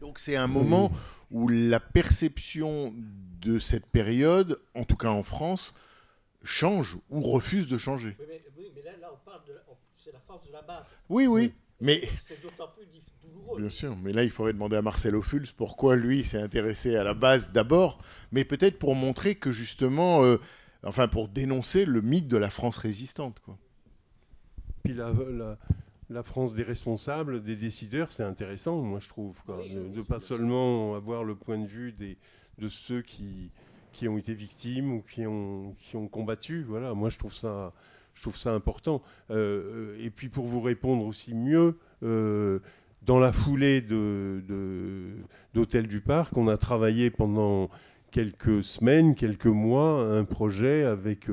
[0.00, 0.92] Donc c'est un moment
[1.30, 2.94] où la perception
[3.40, 5.74] de cette période, en tout cas en France,
[6.44, 8.16] change ou refuse de changer.
[8.56, 9.54] Oui, mais, là, on parle de
[10.02, 10.86] c'est la force de la base.
[11.08, 12.86] Oui, oui, mais C'est d'autant plus
[13.22, 13.60] douloureux.
[13.60, 17.04] Bien sûr, mais là, il faudrait demander à Marcel Ophuls pourquoi lui s'est intéressé à
[17.04, 17.98] la base d'abord,
[18.32, 20.40] mais peut-être pour montrer que justement, euh,
[20.84, 23.40] enfin pour dénoncer le mythe de la France résistante.
[23.40, 23.58] Quoi.
[24.84, 25.58] Puis la, la-
[26.10, 30.20] la France des responsables, des décideurs, c'est intéressant, moi je trouve, quoi, de, de pas
[30.20, 32.16] seulement avoir le point de vue des,
[32.56, 33.50] de ceux qui,
[33.92, 36.62] qui ont été victimes ou qui ont, qui ont combattu.
[36.66, 37.74] Voilà, moi je trouve ça,
[38.14, 39.02] je trouve ça important.
[39.30, 42.60] Euh, et puis pour vous répondre aussi mieux, euh,
[43.02, 45.12] dans la foulée de, de-
[45.52, 47.68] d'Hôtel du Parc, on a travaillé pendant
[48.10, 51.28] quelques semaines, quelques mois, un projet avec,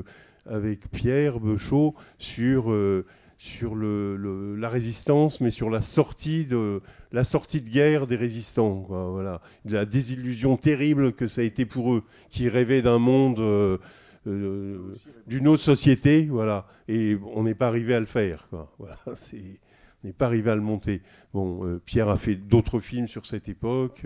[0.46, 3.04] avec Pierre Bechot sur, euh,
[3.38, 8.82] sur le, la résistance, mais sur la sortie de, la sortie de guerre des résistants.
[8.82, 9.40] quoi, voilà.
[9.64, 13.78] La désillusion terrible que ça a été pour eux, qui rêvaient d'un monde, euh,
[14.26, 14.94] euh,
[15.26, 16.66] d'une autre société, voilà.
[16.88, 18.48] Et on n'est pas arrivé à le faire.
[18.50, 18.72] Quoi.
[18.78, 21.02] Voilà, on n'est pas arrivé à le monter.
[21.32, 24.04] Bon, Pierre a fait d'autres films sur cette époque.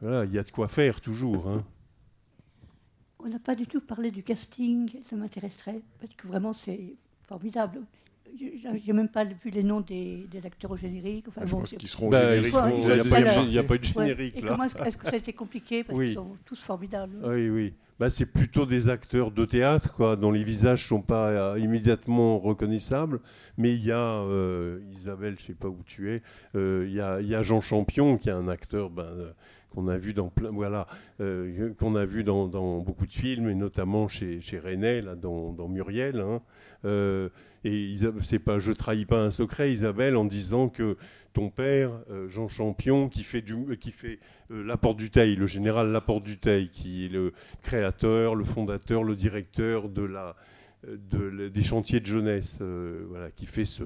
[0.00, 1.48] Voilà, il y a de quoi faire toujours.
[1.48, 1.64] hein.
[3.20, 6.94] On n'a pas du tout parlé du casting, ça m'intéresserait, parce que vraiment c'est
[7.26, 7.80] formidable.
[8.38, 11.26] Je n'ai même pas vu les noms des, des acteurs au générique.
[11.28, 12.52] Enfin, Ah, je bon, pense c'est- qu'ils seront au Bah, générique.
[12.52, 14.06] il la y a y a pas eu de Ouais.
[14.08, 14.48] générique, Et là.
[14.52, 16.06] comment est-ce que ça a été compliqué Parce Oui.
[16.08, 17.16] qu'ils sont tous formidables.
[17.24, 17.74] Oui, oui.
[17.98, 22.38] Bah, c'est plutôt des acteurs de théâtre, quoi, dont les visages sont pas euh, immédiatement
[22.38, 23.20] reconnaissables.
[23.56, 26.22] Mais il y a euh, Isabelle, je sais pas où tu es.
[26.54, 29.32] euh, Il y, a, il y a Jean Champion, qui est un acteur ben, euh,
[29.70, 30.86] qu'on a vu dans voilà,
[31.20, 32.48] euh, qu'on a vu dans,
[32.80, 36.20] beaucoup de films, et notamment chez, chez René, là, dans, dans Muriel.
[36.20, 36.40] hein.
[36.84, 37.28] Euh,
[37.64, 40.96] et c'est pas, je trahis pas un secret, Isabelle, en disant que
[41.32, 44.18] ton père, euh, Jean Champion, qui fait, du, euh, qui fait
[44.50, 49.14] Laporte du Teil, le général Laporte du Teil, qui est le créateur, le fondateur, le
[49.14, 50.36] directeur de la,
[50.86, 52.62] de des chantiers de jeunesse,
[53.08, 53.82] voilà, qui fait ce,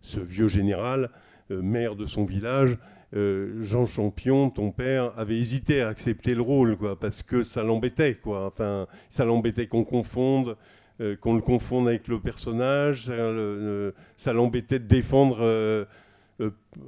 [0.00, 1.10] ce vieux général,
[1.50, 2.78] maire de son village,
[3.14, 7.62] euh, Jean Champion, ton père, avait hésité à accepter le rôle, quoi, parce que ça
[7.62, 8.46] l'embêtait, quoi.
[8.46, 10.56] Enfin, ça l'embêtait qu'on confonde,
[11.00, 13.06] euh, qu'on le confonde avec le personnage.
[13.06, 15.84] Ça, le- ça l'embêtait de défendre euh,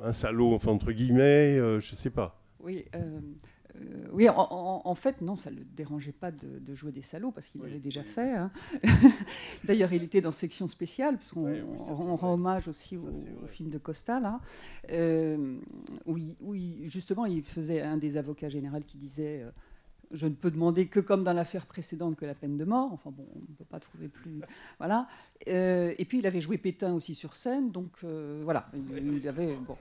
[0.02, 2.40] un salaud, enfin entre guillemets, je sais pas.
[2.60, 2.84] Oui,
[3.76, 6.92] euh, oui en, en- en fait, non, ça ne le dérangeait pas de, de jouer
[6.92, 8.32] des salauds parce qu'il l'avait déjà fait.
[8.34, 8.50] hein.
[9.64, 11.46] D'ailleurs, il était dans section spéciale, puisqu'on
[11.78, 13.08] on rend hommage aussi au,
[13.42, 14.40] au film de Costa, là,
[14.90, 15.58] euh,
[16.06, 19.50] où, il- où il- justement il faisait un des avocats généraux qui disait euh,
[20.14, 22.92] Je ne peux demander que comme dans l'affaire précédente que la peine de mort.
[22.92, 24.40] Enfin bon, on ne peut pas trouver plus.
[24.78, 25.08] Voilà.
[25.48, 29.28] Euh, et puis il avait joué Pétain aussi sur scène, donc euh, voilà, il, il
[29.28, 29.56] avait.
[29.56, 29.76] Bon.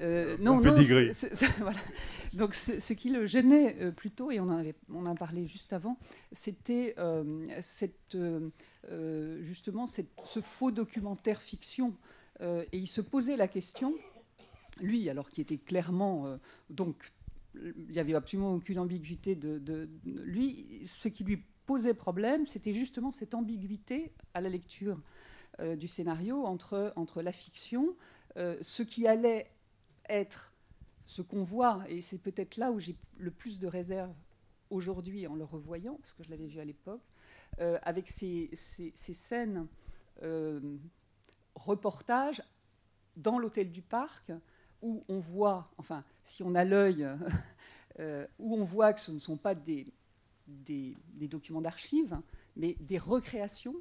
[0.00, 0.76] Euh, non, non,
[1.12, 1.78] c'est- voilà.
[2.34, 5.72] Donc ce, qui le gênait euh, plutôt, et on en, avait, on en parlait juste
[5.72, 5.98] avant,
[6.32, 6.94] c'était
[7.60, 8.16] cette,
[9.42, 11.94] justement cette- ce faux documentaire fiction.
[12.42, 13.94] Et il se posait la question,
[14.80, 16.38] lui, alors qui était clairement
[16.70, 17.12] donc
[17.54, 20.82] il n'y avait absolument aucune ambiguïté de, lui.
[20.86, 25.00] Ce qui lui posait problème, c'était justement cette ambiguïté à la lecture
[25.60, 27.96] euh, du scénario entre, entre la fiction,
[28.36, 29.50] euh, ce qui allait
[30.08, 30.52] être
[31.06, 34.14] ce qu'on voit, et c'est peut-être là où j'ai le plus de réserve
[34.70, 37.02] aujourd'hui en le revoyant, parce que je l'avais vu à l'époque,
[37.60, 39.66] euh, avec ces, ces- ces scènes
[41.54, 42.42] reportages
[43.16, 44.32] dans l'hôtel du parc,
[44.82, 47.06] où on voit, enfin, si on a l'œil,
[48.00, 49.92] euh, où on voit que ce ne sont pas des,
[50.46, 52.18] des, des documents d'archives,
[52.56, 53.74] mais des recréations,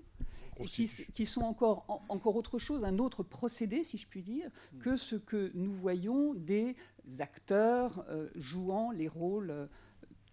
[0.60, 0.66] et
[1.14, 4.98] qui, sont encore, en- encore autre chose, un autre procédé, si je puis dire, que
[4.98, 6.76] ce que nous voyons des
[7.20, 9.68] acteurs euh, jouant les rôles euh,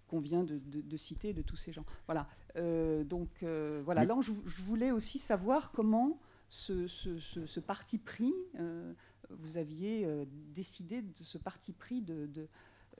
[0.08, 1.84] qu'on vient de, de- de citer de tous ces gens.
[2.06, 2.28] Voilà.
[2.56, 4.04] Euh, donc euh, voilà.
[4.04, 8.92] Là, je, je voulais aussi savoir comment ce, ce- ce- ce parti pris, euh,
[9.30, 10.24] vous aviez euh,
[10.54, 12.48] décidé de ce parti pris de, de,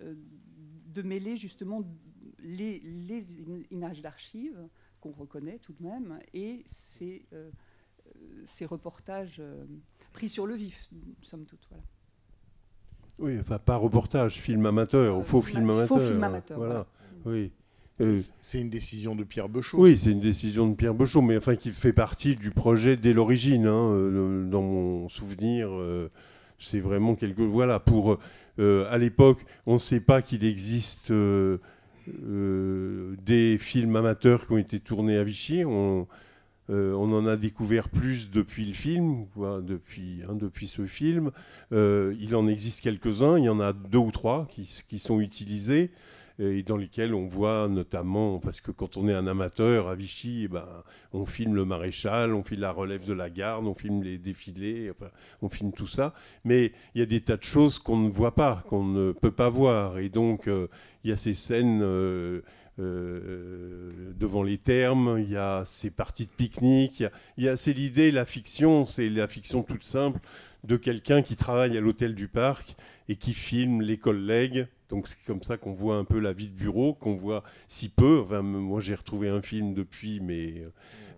[0.03, 0.14] euh,
[0.95, 1.83] de mêler justement
[2.41, 4.59] les, les im- images d'archives
[5.01, 7.51] qu'on reconnaît tout de même et ces, euh,
[8.16, 9.64] euh, ces reportages euh,
[10.12, 10.89] pris sur le vif,
[11.22, 11.66] somme toute.
[11.70, 11.85] Voilà.
[13.18, 15.89] Oui, enfin pas reportage, film amateur, faux film- film amateur.
[15.89, 16.72] faux film amateur, Voilà.
[16.74, 16.87] voilà.
[17.39, 17.53] Oui.
[18.01, 19.78] Euh, C'est une décision de Pierre Bechot.
[19.78, 23.12] Oui, c'est une décision de Pierre Bechot, mais enfin qui fait partie du projet dès
[23.12, 23.66] l'origine.
[23.66, 26.11] hein, euh, dans mon souvenir, euh,
[26.59, 27.42] c'est vraiment quelque.
[27.42, 28.18] Voilà, pour
[28.59, 31.12] à l'époque, on ne sait pas qu'il existe
[32.09, 35.62] des films amateurs qui ont été tournés à Vichy.
[35.66, 36.07] On,
[36.70, 41.32] on en a découvert plus depuis le film, quoi, depuis, hein, depuis ce film.
[41.70, 45.90] Il en existe quelques-uns, il y en a deux ou trois qui sont utilisés
[46.39, 50.43] et dans lesquels on voit notamment, parce que quand on est un amateur à Vichy,
[50.45, 50.66] eh ben,
[51.12, 54.93] on filme le maréchal, on filme la relève de la garde, on filme les défilés,
[55.41, 56.12] on filme tout ça.
[56.45, 59.30] Mais il y a des tas de choses qu'on ne voit pas, qu'on ne peut
[59.30, 59.99] pas voir.
[59.99, 60.68] Et donc, euh,
[61.05, 62.43] il y a ces scènes euh,
[62.78, 67.03] euh, devant les thermes, il y a ces parties de pique-nique,
[67.39, 70.20] il y a- a, c'est l'idée, la fiction, c'est la fiction toute simple
[70.64, 72.76] de quelqu'un qui travaille à l'hôtel du parc
[73.09, 74.66] et qui filme les collègues.
[74.89, 77.89] Donc c'est comme ça qu'on voit un peu la vie de bureau, qu'on voit si
[77.89, 78.20] peu.
[78.20, 80.64] Enfin, moi j'ai retrouvé un film depuis, mais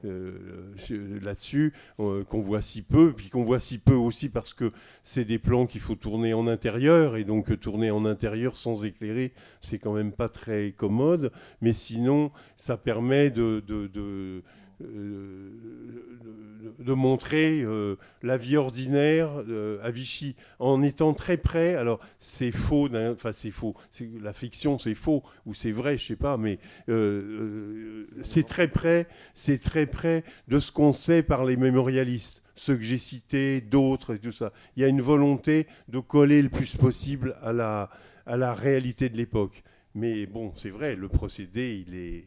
[0.05, 0.51] euh,
[0.91, 4.73] euh, là-dessus, euh, qu'on voit si peu, puis qu'on voit si peu aussi parce que
[5.03, 9.33] c'est des plans qu'il faut tourner en intérieur, et donc tourner en intérieur sans éclairer,
[9.61, 11.33] c'est quand même pas très commode.
[11.61, 14.43] Mais sinon, ça permet de,
[14.81, 21.75] de- de montrer euh, la vie ordinaire euh, à Vichy en étant très près.
[21.75, 23.75] Alors c'est faux, enfin c'est faux.
[24.23, 26.59] La fiction, c'est faux ou c'est vrai, je sais pas, mais
[26.89, 32.43] euh, euh, c'est très près, c'est très près de ce qu'on sait par les mémorialistes,
[32.55, 34.53] ceux que j'ai cités, d'autres et tout ça.
[34.77, 37.91] Il y a une volonté de coller le plus possible à la
[38.27, 39.63] à la réalité de l'époque.
[39.95, 42.25] Mais bon, c'est vrai, le procédé, il est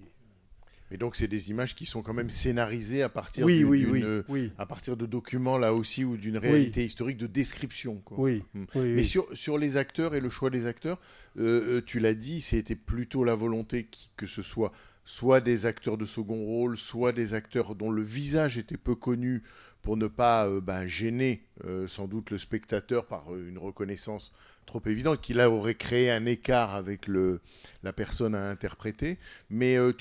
[0.92, 3.80] Mais donc c'est des images qui sont quand même scénarisées à partir Oui, du- oui,
[3.80, 4.52] d'une- oui, euh, oui.
[4.58, 7.96] à partir de documents là aussi ou d'une réalité historique de description.
[8.04, 8.20] quoi.
[8.20, 8.64] Oui, Mm.
[8.76, 11.00] oui, Mais sur, sur les acteurs et le choix des acteurs,
[11.40, 14.72] euh, euh, tu l'as dit, c'était plutôt la volonté qui- que ce soit
[15.04, 19.42] soit des acteurs de second rôle, soit des acteurs dont le visage était peu connu
[19.82, 24.32] pour ne pas euh, ben, gêner euh, sans doute le spectateur par une reconnaissance
[24.66, 27.42] trop évidente, qui là aurait créé un écart avec le,
[27.84, 29.18] la personne à interpréter.
[29.50, 29.92] Mais euh,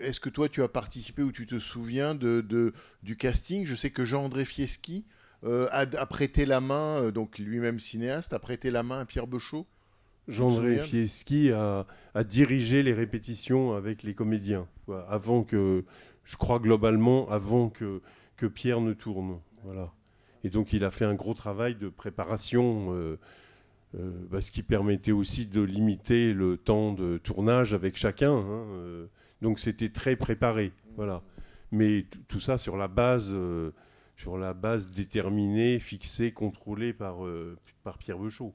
[0.00, 3.64] est-ce que toi tu as participé ou tu te souviens de, de- du casting?
[3.66, 5.04] Je sais que Jean-André Fieschi
[5.44, 9.04] euh, a, a prêté la main, euh, donc lui-même cinéaste, a prêté la main à
[9.04, 9.66] Pierre Bechot.
[10.26, 15.84] Jean-André Fieschi a, a dirigé les répétitions avec les comédiens, quoi, avant que,
[16.24, 18.00] je crois globalement, avant que,
[18.36, 19.38] que Pierre ne tourne.
[19.62, 19.92] Voilà.
[20.42, 23.18] Et donc il a fait un gros travail de préparation Euh,
[23.94, 28.32] bah, ce qui permettait aussi de limiter le temps de tournage avec chacun.
[28.32, 29.06] hein, euh,
[29.42, 30.72] donc c'était très préparé.
[30.96, 31.22] Voilà.
[31.72, 33.72] Mais tout ça sur la base, euh,
[34.16, 38.54] sur la base déterminée, fixée, contrôlée par, euh, par Pierre Beuchot.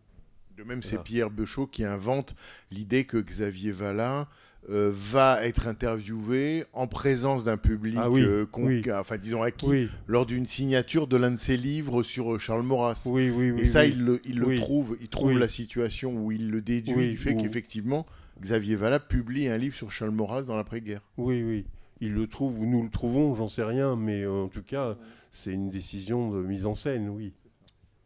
[0.58, 1.02] De même, c'est.
[1.04, 2.36] Pierre Beuchot qui invente
[2.72, 4.28] l'idée que Xavier Valin
[4.70, 8.84] euh, va être interviewé en présence d'un public, Ah oui, euh, oui.
[8.94, 9.90] enfin disons acquis, Oui.
[10.08, 13.08] lors d'une signature de l'un de ses livres sur euh, Charles Maurras.
[13.10, 14.58] Oui, oui, oui, Et ça, il le, il le Oui.
[14.60, 18.06] trouve, il trouve la situation où il le déduit du fait qu'effectivement,
[18.40, 21.02] Xavier Valin publie un livre sur Charles Maurras dans l'après-guerre.
[21.18, 21.66] Oui, oui.
[22.00, 24.98] Il le trouve ou nous le trouvons, j'en sais rien, mais en tout cas,
[25.32, 27.34] c'est une décision de mise en scène, oui.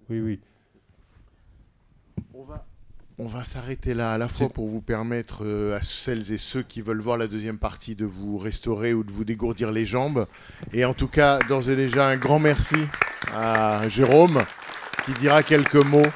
[0.10, 0.40] Oui, oui.
[2.34, 2.66] On va,
[3.18, 6.64] on va s'arrêter là à la fois pour vous permettre euh, à celles et ceux
[6.64, 10.28] qui veulent voir la deuxième partie de vous restaurer ou de vous dégourdir les jambes.
[10.74, 12.76] Et en tout cas, d'ores et déjà, un grand merci
[13.34, 14.44] à Jérôme
[15.06, 16.08] qui dira quelques mots.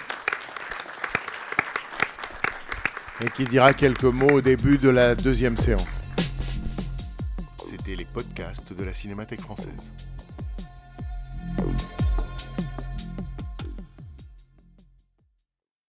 [3.23, 6.01] Et qui dira quelques mots au début de la deuxième séance.
[7.69, 9.91] C'était les podcasts de la Cinémathèque française.